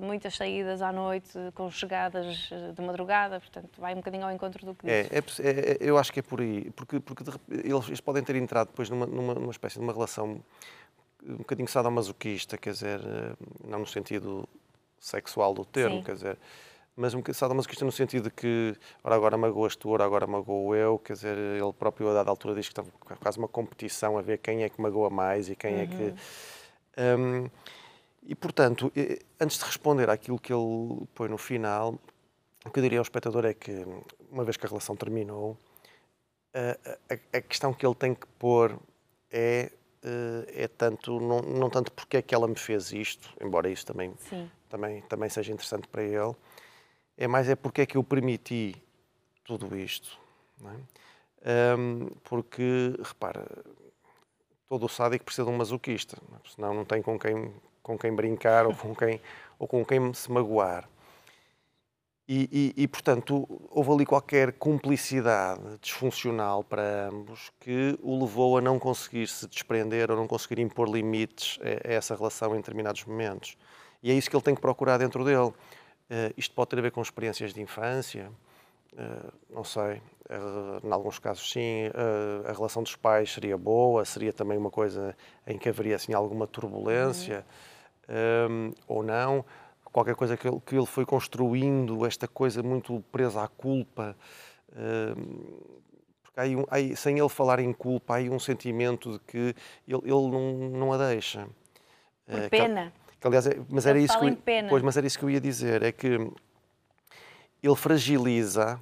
muitas 0.00 0.36
saídas 0.36 0.80
à 0.80 0.92
noite 0.92 1.32
com 1.54 1.68
chegadas 1.68 2.48
eh, 2.52 2.72
de 2.72 2.80
madrugada, 2.80 3.40
portanto 3.40 3.80
vai 3.80 3.92
um 3.92 3.96
bocadinho 3.96 4.24
ao 4.24 4.30
encontro 4.30 4.64
do 4.64 4.74
que 4.74 4.88
é, 4.88 5.02
diz. 5.02 5.40
É, 5.40 5.50
é, 5.50 5.50
é, 5.50 5.78
eu 5.80 5.98
acho 5.98 6.12
que 6.12 6.20
é 6.20 6.22
por 6.22 6.40
aí, 6.40 6.70
porque, 6.76 7.00
porque 7.00 7.24
eles, 7.50 7.88
eles 7.88 8.00
podem 8.00 8.22
ter 8.22 8.36
entrado 8.36 8.68
depois 8.68 8.88
numa, 8.88 9.04
numa, 9.04 9.34
numa 9.34 9.50
espécie 9.50 9.80
de 9.80 9.84
uma 9.84 9.92
relação 9.92 10.40
um 11.26 11.36
bocadinho 11.38 11.68
sadomasoquista, 11.68 12.58
quer 12.58 12.72
dizer, 12.72 13.00
eh, 13.00 13.34
não 13.64 13.80
no 13.80 13.86
sentido 13.86 14.48
sexual 14.98 15.54
do 15.54 15.64
termo, 15.64 15.98
Sim. 15.98 16.02
quer 16.02 16.14
dizer, 16.14 16.38
mas 16.96 17.14
um 17.14 17.18
bocadinho 17.18 17.38
sadomasoquista 17.38 17.84
no 17.84 17.92
sentido 17.92 18.24
de 18.24 18.30
que, 18.30 18.76
ora 19.02 19.14
agora 19.14 19.36
magoas 19.36 19.76
tu, 19.76 19.90
ora 19.90 20.04
agora 20.04 20.26
magoo 20.26 20.74
eu, 20.74 20.98
quer 20.98 21.14
dizer, 21.14 21.36
ele 21.36 21.72
próprio 21.72 22.10
a 22.10 22.14
dada 22.14 22.30
altura 22.30 22.54
diz 22.54 22.68
que 22.68 22.80
está 22.80 23.16
quase 23.20 23.38
uma 23.38 23.48
competição 23.48 24.18
a 24.18 24.22
ver 24.22 24.38
quem 24.38 24.62
é 24.62 24.68
que 24.68 24.80
magoa 24.80 25.10
mais 25.10 25.48
e 25.48 25.56
quem 25.56 25.74
uhum. 25.74 25.80
é 25.80 25.86
que... 25.86 26.14
Um, 27.00 27.50
e, 28.24 28.34
portanto, 28.36 28.92
antes 29.40 29.58
de 29.58 29.64
responder 29.64 30.08
àquilo 30.08 30.38
que 30.38 30.52
ele 30.52 31.06
põe 31.14 31.28
no 31.28 31.38
final, 31.38 31.98
o 32.64 32.70
que 32.70 32.78
eu 32.78 32.82
diria 32.82 32.98
ao 33.00 33.02
espectador 33.02 33.44
é 33.44 33.54
que, 33.54 33.84
uma 34.30 34.44
vez 34.44 34.56
que 34.56 34.64
a 34.64 34.68
relação 34.68 34.94
terminou, 34.94 35.56
a, 36.54 37.14
a, 37.14 37.38
a 37.38 37.40
questão 37.40 37.72
que 37.72 37.84
ele 37.84 37.94
tem 37.94 38.14
que 38.14 38.26
pôr 38.38 38.78
é 39.30 39.72
é 40.54 40.68
tanto, 40.68 41.20
não, 41.20 41.40
não 41.40 41.70
tanto 41.70 41.92
porque 41.92 42.16
é 42.16 42.22
que 42.22 42.34
ela 42.34 42.48
me 42.48 42.56
fez 42.56 42.92
isto, 42.92 43.32
embora 43.40 43.70
isso 43.70 43.86
também, 43.86 44.12
também, 44.68 45.02
também 45.02 45.28
seja 45.28 45.52
interessante 45.52 45.86
para 45.88 46.02
ele, 46.02 46.34
é 47.16 47.28
mais 47.28 47.48
é 47.48 47.54
porque 47.54 47.82
é 47.82 47.86
que 47.86 47.96
eu 47.96 48.04
permiti 48.04 48.74
tudo 49.44 49.76
isto. 49.76 50.18
É? 51.44 51.74
Um, 51.76 52.06
porque, 52.24 52.94
repara, 53.02 53.46
todo 54.68 54.86
o 54.86 54.88
sádico 54.88 55.24
precisa 55.24 55.44
de 55.44 55.50
um 55.50 55.56
masoquista, 55.56 56.16
não 56.28 56.36
é? 56.36 56.40
senão 56.48 56.74
não 56.74 56.84
tem 56.84 57.02
com 57.02 57.18
quem, 57.18 57.52
com 57.82 57.98
quem 57.98 58.14
brincar 58.14 58.66
ou 58.66 58.74
com 58.74 58.94
quem, 58.94 59.20
ou 59.58 59.66
com 59.66 59.84
quem 59.84 60.14
se 60.14 60.30
magoar. 60.30 60.88
E, 62.28 62.72
e, 62.76 62.84
e, 62.84 62.88
portanto, 62.88 63.46
houve 63.68 63.90
ali 63.90 64.06
qualquer 64.06 64.52
cumplicidade 64.52 65.60
disfuncional 65.80 66.62
para 66.62 67.08
ambos 67.08 67.50
que 67.58 67.98
o 68.00 68.20
levou 68.20 68.56
a 68.56 68.60
não 68.60 68.78
conseguir 68.78 69.26
se 69.26 69.46
desprender 69.48 70.10
ou 70.10 70.16
não 70.16 70.28
conseguir 70.28 70.60
impor 70.60 70.88
limites 70.88 71.58
a, 71.60 71.88
a 71.88 71.92
essa 71.92 72.14
relação 72.14 72.54
em 72.54 72.58
determinados 72.58 73.04
momentos. 73.04 73.56
E 74.02 74.10
é 74.10 74.14
isso 74.14 74.30
que 74.30 74.36
ele 74.36 74.42
tem 74.42 74.54
que 74.54 74.60
procurar 74.60 74.98
dentro 74.98 75.24
dele. 75.24 75.48
Uh, 75.48 76.32
isto 76.36 76.54
pode 76.54 76.70
ter 76.70 76.78
a 76.78 76.82
ver 76.82 76.92
com 76.92 77.02
experiências 77.02 77.52
de 77.52 77.60
infância, 77.60 78.30
uh, 78.92 79.32
não 79.50 79.64
sei. 79.64 80.00
Uh, 80.30 80.86
em 80.86 80.92
alguns 80.92 81.18
casos, 81.18 81.50
sim. 81.50 81.90
a 82.48 82.52
relação 82.52 82.82
dos 82.82 82.94
pais 82.94 83.32
seria 83.32 83.58
boa, 83.58 84.04
seria 84.04 84.32
também 84.32 84.56
uma 84.56 84.70
coisa 84.70 85.16
em 85.46 85.58
que 85.58 85.68
haveria 85.68 85.96
assim, 85.96 86.14
alguma 86.14 86.46
turbulência, 86.46 87.44
uhum. 88.08 88.72
ou 88.86 89.02
não 89.02 89.44
qualquer 89.92 90.14
coisa 90.14 90.36
que 90.36 90.48
ele, 90.48 90.60
que 90.64 90.74
ele 90.74 90.86
foi 90.86 91.04
construindo, 91.04 92.04
esta 92.06 92.26
coisa 92.26 92.62
muito 92.62 93.04
presa 93.12 93.42
à 93.42 93.48
culpa. 93.48 94.16
Uh, 94.70 95.82
porque 96.22 96.56
um, 96.56 96.64
há, 96.70 96.96
sem 96.96 97.18
ele 97.18 97.28
falar 97.28 97.60
em 97.60 97.72
culpa, 97.72 98.14
há 98.14 98.16
aí 98.16 98.30
um 98.30 98.38
sentimento 98.38 99.12
de 99.12 99.18
que 99.20 99.54
ele, 99.86 100.00
ele 100.04 100.30
não, 100.30 100.52
não 100.70 100.92
a 100.92 100.96
deixa. 100.96 101.46
Por 102.26 102.40
uh, 102.40 102.48
pena. 102.48 102.92
Que, 103.06 103.18
que, 103.18 103.26
aliás, 103.26 103.46
é, 103.46 103.60
mas 103.68 103.84
ele 103.84 103.98
era 103.98 104.04
isso 104.04 104.18
que 104.18 104.26
eu, 104.26 104.68
pois, 104.68 104.82
mas 104.82 104.96
era 104.96 105.06
isso 105.06 105.18
que 105.18 105.24
eu 105.24 105.30
ia 105.30 105.40
dizer, 105.40 105.82
é 105.82 105.92
que 105.92 106.06
ele 107.62 107.76
fragiliza 107.76 108.80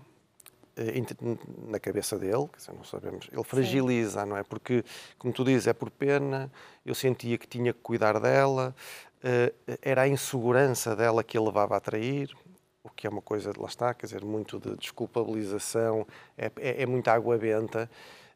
na 1.66 1.78
cabeça 1.78 2.18
dele, 2.18 2.48
quer 2.52 2.58
dizer, 2.58 2.72
não 2.72 2.84
sabemos, 2.84 3.28
ele 3.32 3.44
fragiliza, 3.44 4.22
Sim. 4.22 4.28
não 4.28 4.36
é? 4.36 4.42
Porque, 4.42 4.84
como 5.18 5.32
tu 5.32 5.44
dizes, 5.44 5.66
é 5.66 5.72
por 5.72 5.90
pena, 5.90 6.50
eu 6.84 6.94
sentia 6.94 7.36
que 7.36 7.46
tinha 7.46 7.72
que 7.72 7.80
cuidar 7.80 8.18
dela, 8.18 8.74
eh, 9.22 9.52
era 9.82 10.02
a 10.02 10.08
insegurança 10.08 10.96
dela 10.96 11.22
que 11.22 11.36
a 11.36 11.40
levava 11.40 11.76
a 11.76 11.80
trair, 11.80 12.34
o 12.82 12.88
que 12.88 13.06
é 13.06 13.10
uma 13.10 13.20
coisa, 13.20 13.52
lá 13.58 13.66
está, 13.66 13.92
quer 13.92 14.06
dizer, 14.06 14.24
muito 14.24 14.58
de 14.58 14.76
desculpabilização, 14.76 16.06
é, 16.36 16.50
é, 16.56 16.82
é 16.82 16.86
muita 16.86 17.12
água 17.12 17.36
benta. 17.36 17.90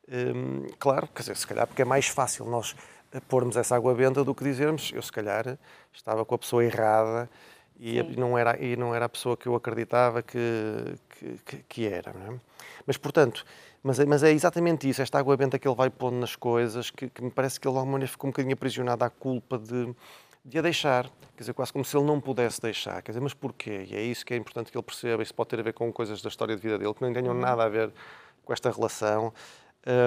Hum, 0.06 0.66
claro, 0.78 1.08
quer 1.08 1.22
dizer, 1.22 1.36
se 1.36 1.46
calhar 1.46 1.66
porque 1.66 1.80
é 1.80 1.84
mais 1.84 2.08
fácil 2.08 2.44
nós 2.44 2.76
pormos 3.28 3.56
essa 3.56 3.76
água 3.76 3.94
benta 3.94 4.22
do 4.22 4.34
que 4.34 4.44
dizermos 4.44 4.92
eu 4.94 5.00
se 5.00 5.12
calhar 5.12 5.56
estava 5.92 6.24
com 6.24 6.34
a 6.34 6.38
pessoa 6.38 6.64
errada 6.64 7.30
e, 7.78 8.02
não, 8.16 8.38
era, 8.38 8.62
e 8.62 8.76
não 8.76 8.94
era 8.94 9.06
a 9.06 9.08
pessoa 9.08 9.36
que 9.36 9.46
eu 9.46 9.54
acreditava 9.54 10.22
que, 10.22 10.94
que, 11.44 11.56
que 11.68 11.86
era. 11.86 12.10
É? 12.10 12.34
Mas, 12.86 12.96
portanto, 12.96 13.44
mas, 13.82 13.98
é, 14.00 14.06
mas 14.06 14.22
é 14.22 14.30
exatamente 14.30 14.88
isso, 14.88 15.02
esta 15.02 15.18
água 15.18 15.36
benta 15.36 15.58
que 15.58 15.66
ele 15.66 15.74
vai 15.74 15.90
pondo 15.90 16.16
nas 16.16 16.36
coisas, 16.36 16.90
que, 16.90 17.08
que 17.08 17.22
me 17.22 17.30
parece 17.30 17.58
que 17.58 17.66
ele 17.66 17.72
de 17.72 17.78
alguma 17.78 17.92
maneira 17.92 18.10
ficou 18.10 18.28
um 18.28 18.32
bocadinho 18.32 18.54
aprisionado 18.54 19.04
à 19.04 19.10
culpa 19.10 19.58
de 19.58 19.94
de 20.44 20.58
a 20.58 20.62
deixar, 20.62 21.04
quer 21.34 21.42
dizer, 21.42 21.54
quase 21.54 21.72
como 21.72 21.84
se 21.84 21.96
ele 21.96 22.04
não 22.04 22.20
pudesse 22.20 22.60
deixar, 22.60 23.00
quer 23.00 23.12
dizer, 23.12 23.20
mas 23.20 23.32
porquê? 23.32 23.86
E 23.88 23.96
é 23.96 24.02
isso 24.02 24.26
que 24.26 24.34
é 24.34 24.36
importante 24.36 24.70
que 24.70 24.76
ele 24.76 24.82
perceba, 24.84 25.22
isso 25.22 25.34
pode 25.34 25.48
ter 25.48 25.58
a 25.58 25.62
ver 25.62 25.72
com 25.72 25.90
coisas 25.90 26.20
da 26.20 26.28
história 26.28 26.54
de 26.54 26.60
vida 26.60 26.78
dele 26.78 26.92
que 26.92 27.00
não 27.00 27.12
tenham 27.12 27.34
uhum. 27.34 27.40
nada 27.40 27.64
a 27.64 27.68
ver 27.68 27.90
com 28.44 28.52
esta 28.52 28.70
relação, 28.70 29.32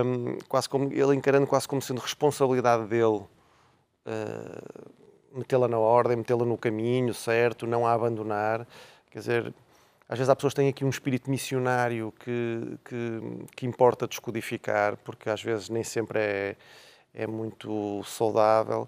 um, 0.06 0.38
quase 0.47 0.69
como 0.69 0.93
ele 0.93 1.15
encarando 1.15 1.47
quase 1.47 1.67
como 1.67 1.82
sendo 1.82 1.99
responsabilidade 1.99 2.86
dele 2.86 3.23
uh, 3.25 3.27
metê-la 5.33 5.67
na 5.67 5.77
ordem, 5.77 6.17
metê-la 6.17 6.45
no 6.45 6.57
caminho 6.57 7.13
certo, 7.13 7.67
não 7.67 7.85
a 7.85 7.93
abandonar, 7.93 8.67
quer 9.09 9.19
dizer, 9.19 9.53
às 10.09 10.17
vezes 10.17 10.29
há 10.29 10.35
pessoas 10.35 10.53
que 10.53 10.61
têm 10.61 10.69
aqui 10.69 10.85
um 10.85 10.89
espírito 10.89 11.29
missionário 11.29 12.13
que, 12.19 12.77
que, 12.85 13.45
que 13.55 13.65
importa 13.65 14.07
descodificar, 14.07 14.95
porque 14.97 15.29
às 15.29 15.43
vezes 15.43 15.69
nem 15.69 15.83
sempre 15.83 16.19
é, 16.19 16.55
é 17.13 17.27
muito 17.27 18.01
saudável. 18.05 18.87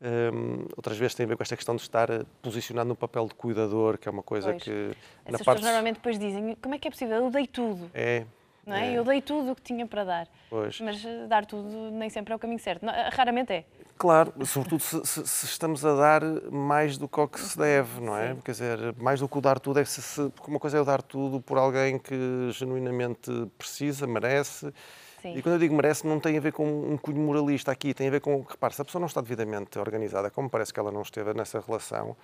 Um, 0.00 0.66
outras 0.76 0.96
vezes 0.96 1.14
tem 1.14 1.24
a 1.24 1.28
ver 1.28 1.36
com 1.36 1.42
esta 1.42 1.56
questão 1.56 1.74
de 1.74 1.82
estar 1.82 2.08
posicionado 2.40 2.88
no 2.88 2.94
papel 2.94 3.26
de 3.26 3.34
cuidador, 3.34 3.98
que 3.98 4.08
é 4.08 4.12
uma 4.12 4.22
coisa 4.22 4.50
pois. 4.50 4.62
que. 4.62 4.96
Essas 5.24 5.40
na 5.40 5.44
parte... 5.44 5.62
normalmente 5.62 5.96
depois 5.96 6.18
dizem: 6.18 6.56
como 6.62 6.74
é 6.74 6.78
que 6.78 6.86
é 6.86 6.90
possível? 6.90 7.16
Eu 7.16 7.30
dei 7.30 7.46
tudo. 7.46 7.90
É. 7.92 8.24
Não 8.68 8.76
é? 8.76 8.92
é. 8.92 8.98
Eu 8.98 9.04
dei 9.04 9.20
tudo 9.22 9.52
o 9.52 9.54
que 9.54 9.62
tinha 9.62 9.86
para 9.86 10.04
dar. 10.04 10.28
Pois. 10.50 10.80
Mas 10.80 11.04
eh, 11.04 11.26
dar 11.26 11.46
tudo 11.46 11.90
nem 11.90 12.10
sempre 12.10 12.32
é 12.32 12.36
o 12.36 12.38
caminho 12.38 12.60
certo. 12.60 12.86
Eh, 12.86 13.10
raramente 13.12 13.52
é. 13.52 13.64
Claro, 13.96 14.32
sobretudo 14.46 14.80
se, 14.80 15.04
se, 15.04 15.26
se, 15.26 15.46
estamos 15.46 15.84
a 15.84 15.94
dar 15.94 16.22
mais 16.52 16.96
do 16.96 17.08
que 17.08 17.18
o 17.18 17.26
que 17.26 17.40
se 17.40 17.58
deve, 17.58 18.00
não 18.00 18.16
é? 18.16 18.34
Sim. 18.34 18.40
Quer 18.44 18.50
dizer, 18.52 18.94
mais 18.96 19.20
do 19.20 19.28
que 19.28 19.38
o 19.38 19.40
dar 19.40 19.58
tudo 19.58 19.80
é 19.80 19.84
se, 19.84 20.00
se, 20.00 20.28
porque 20.30 20.50
uma 20.50 20.60
coisa 20.60 20.78
é 20.78 20.80
o 20.80 20.84
dar 20.84 21.02
tudo 21.02 21.40
por 21.40 21.58
alguém 21.58 21.98
que 21.98 22.50
genuinamente 22.52 23.30
precisa, 23.56 24.06
merece 24.06 24.72
Sim. 25.20 25.36
E 25.36 25.42
quando 25.42 25.54
eu 25.54 25.58
digo 25.58 25.74
merece, 25.74 26.06
não 26.06 26.20
tem 26.20 26.36
a 26.36 26.40
ver 26.40 26.52
com 26.52 26.92
um 26.92 26.96
cunho 26.96 27.20
moralista 27.20 27.72
aqui, 27.72 27.92
tem 27.92 28.08
a 28.08 28.10
ver 28.10 28.20
com, 28.20 28.40
repare, 28.42 28.74
se 28.74 28.82
a 28.82 28.84
pessoa 28.84 29.00
não 29.00 29.06
está 29.06 29.20
devidamente 29.20 29.78
organizada, 29.78 30.30
como 30.30 30.48
parece 30.48 30.72
que 30.72 30.78
ela 30.78 30.92
não 30.92 31.02
esteve 31.02 31.34
nessa 31.34 31.60
relação, 31.60 32.16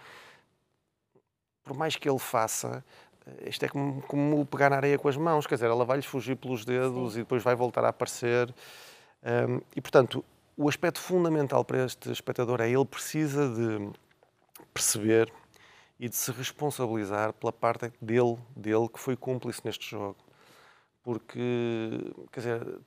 por 1.64 1.76
mais 1.76 1.96
que 1.96 2.08
ele 2.08 2.18
faça, 2.18 2.84
isto 3.46 3.64
é 3.64 3.68
como, 3.68 4.02
como 4.02 4.46
pegar 4.46 4.70
na 4.70 4.76
areia 4.76 4.98
com 4.98 5.08
as 5.08 5.16
mãos, 5.16 5.46
quer 5.46 5.54
dizer, 5.54 5.66
ela 5.66 5.84
vai-lhe 5.84 6.02
fugir 6.02 6.36
pelos 6.36 6.64
dedos 6.64 7.14
Sim. 7.14 7.20
e 7.20 7.22
depois 7.22 7.42
vai 7.42 7.54
voltar 7.54 7.84
a 7.84 7.88
aparecer. 7.88 8.52
Um, 9.22 9.60
e, 9.74 9.80
portanto, 9.80 10.24
o 10.56 10.68
aspecto 10.68 11.00
fundamental 11.00 11.64
para 11.64 11.84
este 11.84 12.10
espectador 12.10 12.60
é 12.60 12.68
ele 12.68 12.84
precisa 12.84 13.48
de 13.48 13.90
perceber 14.72 15.32
e 15.98 16.08
de 16.08 16.16
se 16.16 16.30
responsabilizar 16.32 17.32
pela 17.32 17.52
parte 17.52 17.92
dele, 18.00 18.38
dele 18.54 18.88
que 18.88 19.00
foi 19.00 19.16
cúmplice 19.16 19.62
neste 19.64 19.90
jogo 19.90 20.16
porque, 21.04 22.00
quer 22.32 22.40
dizer, 22.40 22.78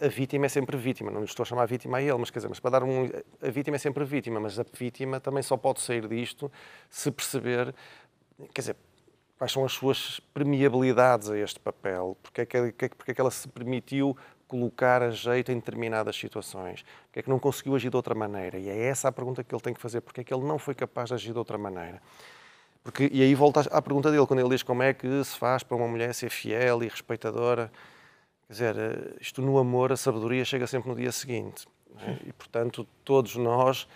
a 0.00 0.08
vítima 0.08 0.46
é 0.46 0.48
sempre 0.48 0.76
vítima, 0.76 1.10
não 1.10 1.20
lhe 1.20 1.26
estou 1.26 1.42
a 1.42 1.46
chamar 1.46 1.66
vítima 1.66 1.96
a 1.96 2.02
ele, 2.02 2.18
mas 2.18 2.30
quer 2.30 2.38
dizer, 2.38 2.48
mas 2.48 2.60
para 2.60 2.72
dar 2.72 2.84
um, 2.84 3.08
a 3.40 3.50
vítima 3.50 3.76
é 3.76 3.78
sempre 3.78 4.04
vítima, 4.04 4.38
mas 4.38 4.60
a 4.60 4.64
vítima 4.78 5.18
também 5.18 5.42
só 5.42 5.56
pode 5.56 5.80
sair 5.80 6.06
disto 6.06 6.52
se 6.90 7.10
perceber, 7.10 7.74
quer 8.54 8.60
dizer, 8.60 8.76
quais 9.38 9.52
são 9.52 9.64
as 9.64 9.72
suas 9.72 10.20
permeabilidades 10.34 11.30
a 11.30 11.38
este 11.38 11.60
papel, 11.60 12.16
porque 12.22 12.40
é 12.40 12.46
que, 12.46 12.72
porque 12.96 13.12
é 13.12 13.14
que 13.14 13.20
ela 13.20 13.30
se 13.30 13.46
permitiu 13.48 14.16
colocar 14.48 15.02
a 15.02 15.10
jeito 15.10 15.52
em 15.52 15.56
determinadas 15.56 16.16
situações, 16.16 16.84
porque 17.06 17.20
é 17.20 17.22
que 17.22 17.30
não 17.30 17.38
conseguiu 17.38 17.76
agir 17.76 17.90
de 17.90 17.96
outra 17.96 18.14
maneira, 18.14 18.58
e 18.58 18.68
é 18.68 18.86
essa 18.86 19.08
a 19.08 19.12
pergunta 19.12 19.44
que 19.44 19.54
ele 19.54 19.62
tem 19.62 19.72
que 19.72 19.80
fazer, 19.80 20.00
porque 20.00 20.22
é 20.22 20.24
que 20.24 20.34
ele 20.34 20.44
não 20.44 20.58
foi 20.58 20.74
capaz 20.74 21.08
de 21.08 21.14
agir 21.14 21.32
de 21.32 21.38
outra 21.38 21.56
maneira. 21.56 22.02
Porque, 22.82 23.08
e 23.12 23.22
aí 23.22 23.34
volta 23.34 23.60
à 23.70 23.82
pergunta 23.82 24.10
dele, 24.10 24.26
quando 24.26 24.40
ele 24.40 24.48
diz 24.48 24.62
como 24.62 24.82
é 24.82 24.94
que 24.94 25.22
se 25.22 25.36
faz 25.38 25.62
para 25.62 25.76
uma 25.76 25.86
mulher 25.86 26.14
ser 26.14 26.30
fiel 26.30 26.82
e 26.82 26.88
respeitadora. 26.88 27.70
Quer 28.46 28.52
dizer, 28.52 28.76
eh, 28.78 29.16
isto 29.20 29.42
no 29.42 29.58
amor, 29.58 29.92
a 29.92 29.96
sabedoria 29.96 30.42
chega 30.44 30.66
sempre 30.66 30.88
no 30.88 30.96
dia 30.96 31.12
seguinte. 31.12 31.66
É? 31.98 32.28
E, 32.28 32.32
portanto, 32.32 32.86
todos 33.04 33.36
nós 33.36 33.86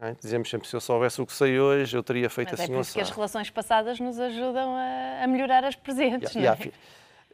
é? 0.00 0.14
dizemos 0.20 0.48
sempre, 0.48 0.68
se 0.68 0.76
eu 0.76 0.80
soubesse 0.80 1.20
o 1.20 1.26
que 1.26 1.32
sei 1.32 1.58
hoje, 1.58 1.96
eu 1.96 2.02
teria 2.02 2.30
feito 2.30 2.50
Mas 2.52 2.60
assim. 2.60 2.72
É 2.72 2.74
por 2.74 2.80
isso 2.82 2.92
que 2.92 3.00
as 3.00 3.10
relações 3.10 3.50
passadas 3.50 3.98
nos 3.98 4.18
ajudam 4.18 4.74
a, 4.76 5.24
a 5.24 5.26
melhorar 5.26 5.64
as 5.64 5.74
presentes, 5.74 6.34
yeah, 6.34 6.56
não 6.56 6.64
é? 6.64 6.66
Yeah. 6.66 6.78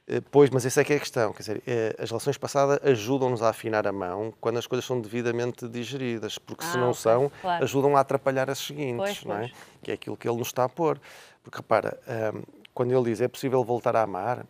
Eh, 0.07 0.21
pois, 0.31 0.51
mas 0.51 0.67
essa 0.67 0.81
é 0.81 0.85
que 0.85 0.93
é 0.93 0.97
a 0.97 1.01
questão. 1.01 1.33
Quer 1.33 1.39
dizer, 1.41 1.63
eh, 1.67 1.97
as 1.99 2.11
relações 2.11 2.37
passadas 2.37 2.79
ajudam-nos 2.83 3.43
a 3.43 3.49
afinar 3.49 3.87
a 3.87 3.93
mão 3.93 4.33
quando 4.41 4.59
as 4.59 4.67
coisas 4.67 4.85
são 4.85 5.01
devidamente 5.01 5.67
digeridas, 5.69 6.39
porque 6.39 6.65
ah, 6.65 6.73
se 6.73 6.79
não 6.79 6.93
são, 6.93 7.31
claro. 7.41 7.65
ajudam 7.65 7.97
a 7.97 8.01
atrapalhar 8.01 8.51
as 8.51 8.59
seguintes, 8.59 8.97
pois, 8.97 9.25
não 9.25 9.37
é? 9.37 9.39
Pois. 9.49 9.53
Que 9.83 9.91
é 9.91 9.95
aquilo 9.95 10.17
que 10.17 10.29
ele 10.29 10.39
nos 10.39 10.49
está 10.49 10.65
a 10.65 10.69
pôr. 10.69 11.01
Porque 11.43 11.59
repara, 11.59 11.99
um, 12.35 12.43
quando 12.73 12.93
ele 12.93 13.11
diz 13.11 13.21
é 13.21 13.29
possível 13.29 13.65
voltar 13.65 13.97
a 13.97 14.03
amar, 14.03 14.45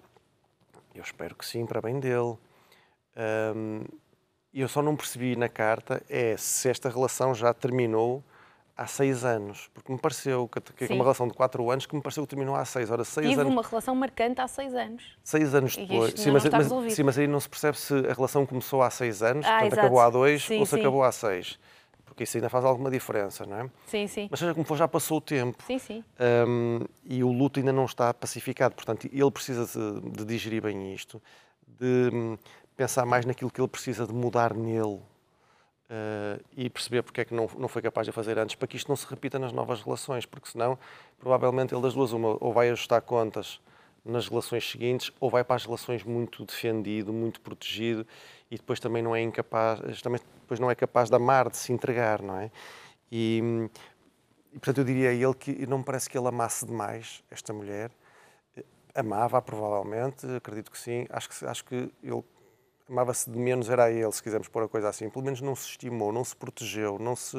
eu 0.94 1.02
espero 1.02 1.34
que 1.34 1.46
sim, 1.46 1.66
para 1.66 1.80
bem 1.80 2.00
dele. 2.00 2.36
Um, 4.54 4.60
eu 4.60 4.68
só 4.68 4.80
não 4.80 4.96
percebi 4.96 5.36
na 5.36 5.48
carta 5.48 6.02
é 6.08 6.36
se 6.36 6.68
esta 6.68 6.88
relação 6.88 7.34
já 7.34 7.52
terminou 7.52 8.22
há 8.76 8.86
seis 8.86 9.24
anos, 9.24 9.70
porque 9.72 9.92
me 9.92 9.98
pareceu 9.98 10.48
que, 10.48 10.60
que 10.60 10.92
é 10.92 10.94
uma 10.94 11.04
relação 11.04 11.28
de 11.28 11.34
quatro 11.34 11.70
anos 11.70 11.86
que 11.86 11.94
me 11.94 12.02
pareceu 12.02 12.24
que 12.24 12.28
terminou 12.28 12.54
há 12.54 12.64
seis. 12.64 12.90
Ora, 12.90 13.04
seis 13.04 13.28
Tive 13.28 13.40
anos... 13.40 13.52
uma 13.52 13.62
relação 13.62 13.94
marcante 13.94 14.40
há 14.40 14.48
seis 14.48 14.74
anos. 14.74 15.16
Seis 15.22 15.54
anos 15.54 15.76
depois. 15.76 16.14
Sim 16.16 16.30
mas, 16.32 16.44
mas, 16.44 16.92
sim, 16.92 17.02
mas 17.02 17.18
aí 17.18 17.26
não 17.26 17.40
se 17.40 17.48
percebe 17.48 17.78
se 17.78 17.94
a 17.94 18.12
relação 18.12 18.44
começou 18.44 18.82
há 18.82 18.90
seis 18.90 19.22
anos, 19.22 19.46
ah, 19.46 19.50
portanto 19.50 19.72
exato. 19.72 19.80
acabou 19.80 20.00
há 20.00 20.10
dois, 20.10 20.44
sim, 20.44 20.58
ou 20.58 20.66
se 20.66 20.74
sim. 20.74 20.80
acabou 20.80 21.02
há 21.02 21.12
seis. 21.12 21.58
Porque 22.04 22.22
isso 22.22 22.36
ainda 22.36 22.48
faz 22.48 22.64
alguma 22.64 22.90
diferença, 22.92 23.44
não 23.44 23.58
é? 23.58 23.70
Sim, 23.86 24.06
sim. 24.06 24.28
Mas 24.30 24.38
seja 24.38 24.54
como 24.54 24.64
for, 24.64 24.76
já 24.76 24.86
passou 24.86 25.18
o 25.18 25.20
tempo. 25.20 25.60
Sim, 25.66 25.78
sim. 25.78 26.04
Um, 26.46 26.84
e 27.04 27.24
o 27.24 27.32
luto 27.32 27.58
ainda 27.58 27.72
não 27.72 27.86
está 27.86 28.14
pacificado. 28.14 28.72
Portanto, 28.72 29.08
ele 29.12 29.30
precisa 29.32 29.66
de, 29.66 30.10
de 30.10 30.24
digerir 30.24 30.62
bem 30.62 30.94
isto, 30.94 31.20
de 31.66 32.10
hum, 32.12 32.38
pensar 32.76 33.06
mais 33.06 33.24
naquilo 33.24 33.50
que 33.50 33.60
ele 33.60 33.68
precisa 33.68 34.06
de 34.06 34.12
mudar 34.12 34.54
nele 34.54 35.00
Uh, 35.84 36.42
e 36.56 36.70
perceber 36.70 37.02
porque 37.02 37.20
é 37.20 37.24
que 37.26 37.34
não, 37.34 37.46
não 37.58 37.68
foi 37.68 37.82
capaz 37.82 38.06
de 38.06 38.12
fazer 38.12 38.38
antes, 38.38 38.54
para 38.54 38.66
que 38.66 38.74
isto 38.74 38.88
não 38.88 38.96
se 38.96 39.06
repita 39.06 39.38
nas 39.38 39.52
novas 39.52 39.82
relações, 39.82 40.24
porque 40.24 40.48
senão, 40.48 40.78
provavelmente, 41.18 41.74
ele 41.74 41.82
das 41.82 41.92
duas, 41.92 42.10
uma, 42.10 42.38
ou 42.40 42.54
vai 42.54 42.70
ajustar 42.70 43.02
contas 43.02 43.60
nas 44.04 44.26
relações 44.26 44.68
seguintes 44.68 45.12
ou 45.20 45.30
vai 45.30 45.44
para 45.44 45.56
as 45.56 45.64
relações 45.64 46.02
muito 46.02 46.44
defendido, 46.44 47.12
muito 47.12 47.40
protegido 47.40 48.06
e 48.50 48.56
depois 48.56 48.80
também 48.80 49.02
não 49.02 49.14
é 49.14 49.22
incapaz, 49.22 50.00
também 50.02 50.20
depois 50.40 50.58
não 50.58 50.70
é 50.70 50.74
capaz 50.74 51.08
de 51.08 51.16
amar, 51.16 51.48
de 51.48 51.56
se 51.56 51.72
entregar, 51.72 52.20
não 52.20 52.38
é? 52.38 52.50
E, 53.10 53.68
e 54.52 54.58
portanto 54.58 54.78
eu 54.78 54.84
diria 54.84 55.10
a 55.10 55.12
ele 55.12 55.34
que 55.34 55.66
não 55.66 55.78
me 55.78 55.84
parece 55.84 56.08
que 56.08 56.18
ele 56.18 56.28
amasse 56.28 56.66
demais 56.66 57.22
esta 57.30 57.52
mulher. 57.52 57.90
Amava, 58.94 59.40
provavelmente, 59.42 60.26
acredito 60.36 60.70
que 60.70 60.78
sim. 60.78 61.06
Acho 61.10 61.28
que, 61.28 61.46
acho 61.46 61.64
que 61.64 61.90
ele 62.02 62.22
amava-se 62.88 63.30
de 63.30 63.38
menos, 63.38 63.68
era 63.68 63.84
a 63.84 63.90
ele, 63.90 64.12
se 64.12 64.22
quisermos 64.22 64.48
pôr 64.48 64.64
a 64.64 64.68
coisa 64.68 64.88
assim. 64.88 65.08
Pelo 65.08 65.24
menos 65.24 65.40
não 65.40 65.54
se 65.54 65.68
estimou, 65.68 66.12
não 66.12 66.24
se 66.24 66.36
protegeu, 66.36 66.98
não 66.98 67.16
se. 67.16 67.36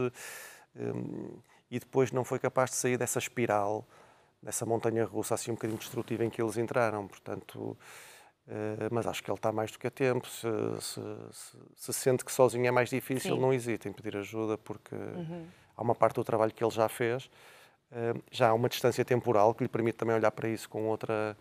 Um, 0.76 1.38
e 1.70 1.80
depois 1.80 2.12
não 2.12 2.24
foi 2.24 2.40
capaz 2.40 2.72
de 2.72 2.76
sair 2.76 2.98
dessa 2.98 3.20
espiral, 3.20 3.86
dessa 4.42 4.66
montanha 4.66 5.06
russa 5.06 5.34
assim 5.34 5.52
um 5.52 5.56
bocadinho 5.56 5.80
destrutiva 5.80 6.24
em 6.24 6.30
que 6.30 6.42
eles 6.42 6.58
entraram. 6.58 7.08
Portanto, 7.08 7.78
uh, 8.48 8.90
mas 8.92 9.08
acho 9.08 9.24
que 9.24 9.30
ele 9.30 9.38
está 9.38 9.52
mais 9.52 9.72
do 9.72 9.80
que 9.80 9.88
a 9.88 9.92
tempo. 9.92 10.28
Se, 10.28 10.48
se, 10.82 11.02
se, 11.32 11.58
se 11.76 11.94
sente 11.94 12.24
que 12.26 12.32
sozinho 12.32 12.66
é 12.66 12.72
mais 12.72 12.90
difícil, 12.90 13.36
Sim. 13.36 13.42
não 13.42 13.54
hesita 13.54 13.90
em 13.90 13.94
pedir 13.94 14.18
ajuda, 14.18 14.58
porque 14.58 14.96
uhum. 14.96 15.46
há 15.76 15.82
uma 15.82 15.96
parte 15.96 16.16
do 16.16 16.24
trabalho 16.24 16.54
que 16.54 16.64
ele 16.64 16.72
já 16.72 16.90
fez. 16.90 17.30
Uh, 17.92 18.22
já 18.32 18.50
há 18.50 18.54
uma 18.54 18.68
distância 18.68 19.06
temporal 19.06 19.54
que 19.54 19.64
lhe 19.64 19.70
permite 19.70 19.98
também 19.98 20.16
olhar 20.16 20.32
para 20.32 20.50
isso 20.50 20.68
com 20.68 20.88
outra, 20.88 21.38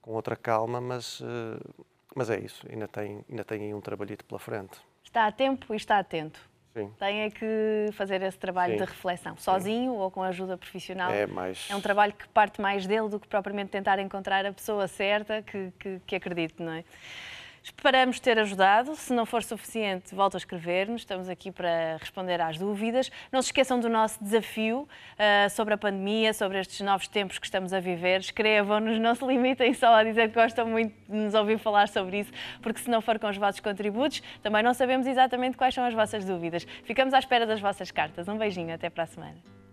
com 0.00 0.12
outra 0.12 0.36
calma, 0.36 0.80
mas, 0.80 1.20
uh, 1.20 1.86
mas 2.16 2.30
é 2.30 2.40
isso, 2.40 2.66
ainda 2.72 2.88
tem, 2.88 3.22
ainda 3.28 3.44
tem 3.44 3.64
aí 3.64 3.74
um 3.74 3.80
trabalhito 3.80 4.24
pela 4.24 4.38
frente. 4.38 4.78
Está 5.04 5.26
a 5.26 5.32
tempo 5.32 5.74
e 5.74 5.76
está 5.76 5.98
atento. 5.98 6.40
Sim. 6.72 6.90
Tem 6.98 7.20
é 7.20 7.30
que 7.30 7.90
fazer 7.92 8.22
esse 8.22 8.38
trabalho 8.38 8.72
Sim. 8.72 8.78
de 8.78 8.84
reflexão, 8.84 9.36
sozinho 9.36 9.92
Sim. 9.92 9.98
ou 9.98 10.10
com 10.10 10.22
ajuda 10.22 10.56
profissional. 10.56 11.10
É, 11.10 11.26
mais... 11.26 11.68
é 11.70 11.76
um 11.76 11.80
trabalho 11.80 12.14
que 12.14 12.26
parte 12.28 12.58
mais 12.60 12.86
dele 12.86 13.08
do 13.10 13.20
que 13.20 13.28
propriamente 13.28 13.70
tentar 13.70 13.98
encontrar 13.98 14.46
a 14.46 14.52
pessoa 14.52 14.88
certa 14.88 15.42
que, 15.42 15.72
que, 15.78 16.00
que 16.06 16.16
acredite, 16.16 16.62
não 16.62 16.72
é? 16.72 16.84
Esperamos 17.66 18.20
ter 18.20 18.38
ajudado. 18.38 18.94
Se 18.94 19.12
não 19.12 19.26
for 19.26 19.42
suficiente, 19.42 20.14
volta 20.14 20.36
a 20.36 20.38
escrever-nos. 20.38 21.00
Estamos 21.00 21.28
aqui 21.28 21.50
para 21.50 21.96
responder 21.98 22.40
às 22.40 22.56
dúvidas. 22.56 23.10
Não 23.32 23.42
se 23.42 23.48
esqueçam 23.48 23.80
do 23.80 23.88
nosso 23.88 24.22
desafio 24.22 24.82
uh, 24.88 25.50
sobre 25.50 25.74
a 25.74 25.76
pandemia, 25.76 26.32
sobre 26.32 26.60
estes 26.60 26.80
novos 26.82 27.08
tempos 27.08 27.40
que 27.40 27.44
estamos 27.46 27.72
a 27.72 27.80
viver. 27.80 28.20
Escrevam-nos, 28.20 29.00
não 29.00 29.16
se 29.16 29.26
limitem 29.26 29.74
só 29.74 29.96
a 29.96 30.04
dizer 30.04 30.28
que 30.28 30.36
gostam 30.36 30.68
muito 30.68 30.94
de 31.08 31.16
nos 31.16 31.34
ouvir 31.34 31.58
falar 31.58 31.88
sobre 31.88 32.20
isso, 32.20 32.32
porque 32.62 32.78
se 32.78 32.88
não 32.88 33.00
for 33.00 33.18
com 33.18 33.28
os 33.28 33.36
vossos 33.36 33.60
contributos, 33.60 34.22
também 34.44 34.62
não 34.62 34.72
sabemos 34.72 35.04
exatamente 35.04 35.56
quais 35.56 35.74
são 35.74 35.84
as 35.84 35.92
vossas 35.92 36.24
dúvidas. 36.24 36.64
Ficamos 36.84 37.12
à 37.14 37.18
espera 37.18 37.44
das 37.44 37.60
vossas 37.60 37.90
cartas. 37.90 38.28
Um 38.28 38.38
beijinho, 38.38 38.72
até 38.72 38.88
para 38.88 39.02
a 39.02 39.06
semana. 39.06 39.65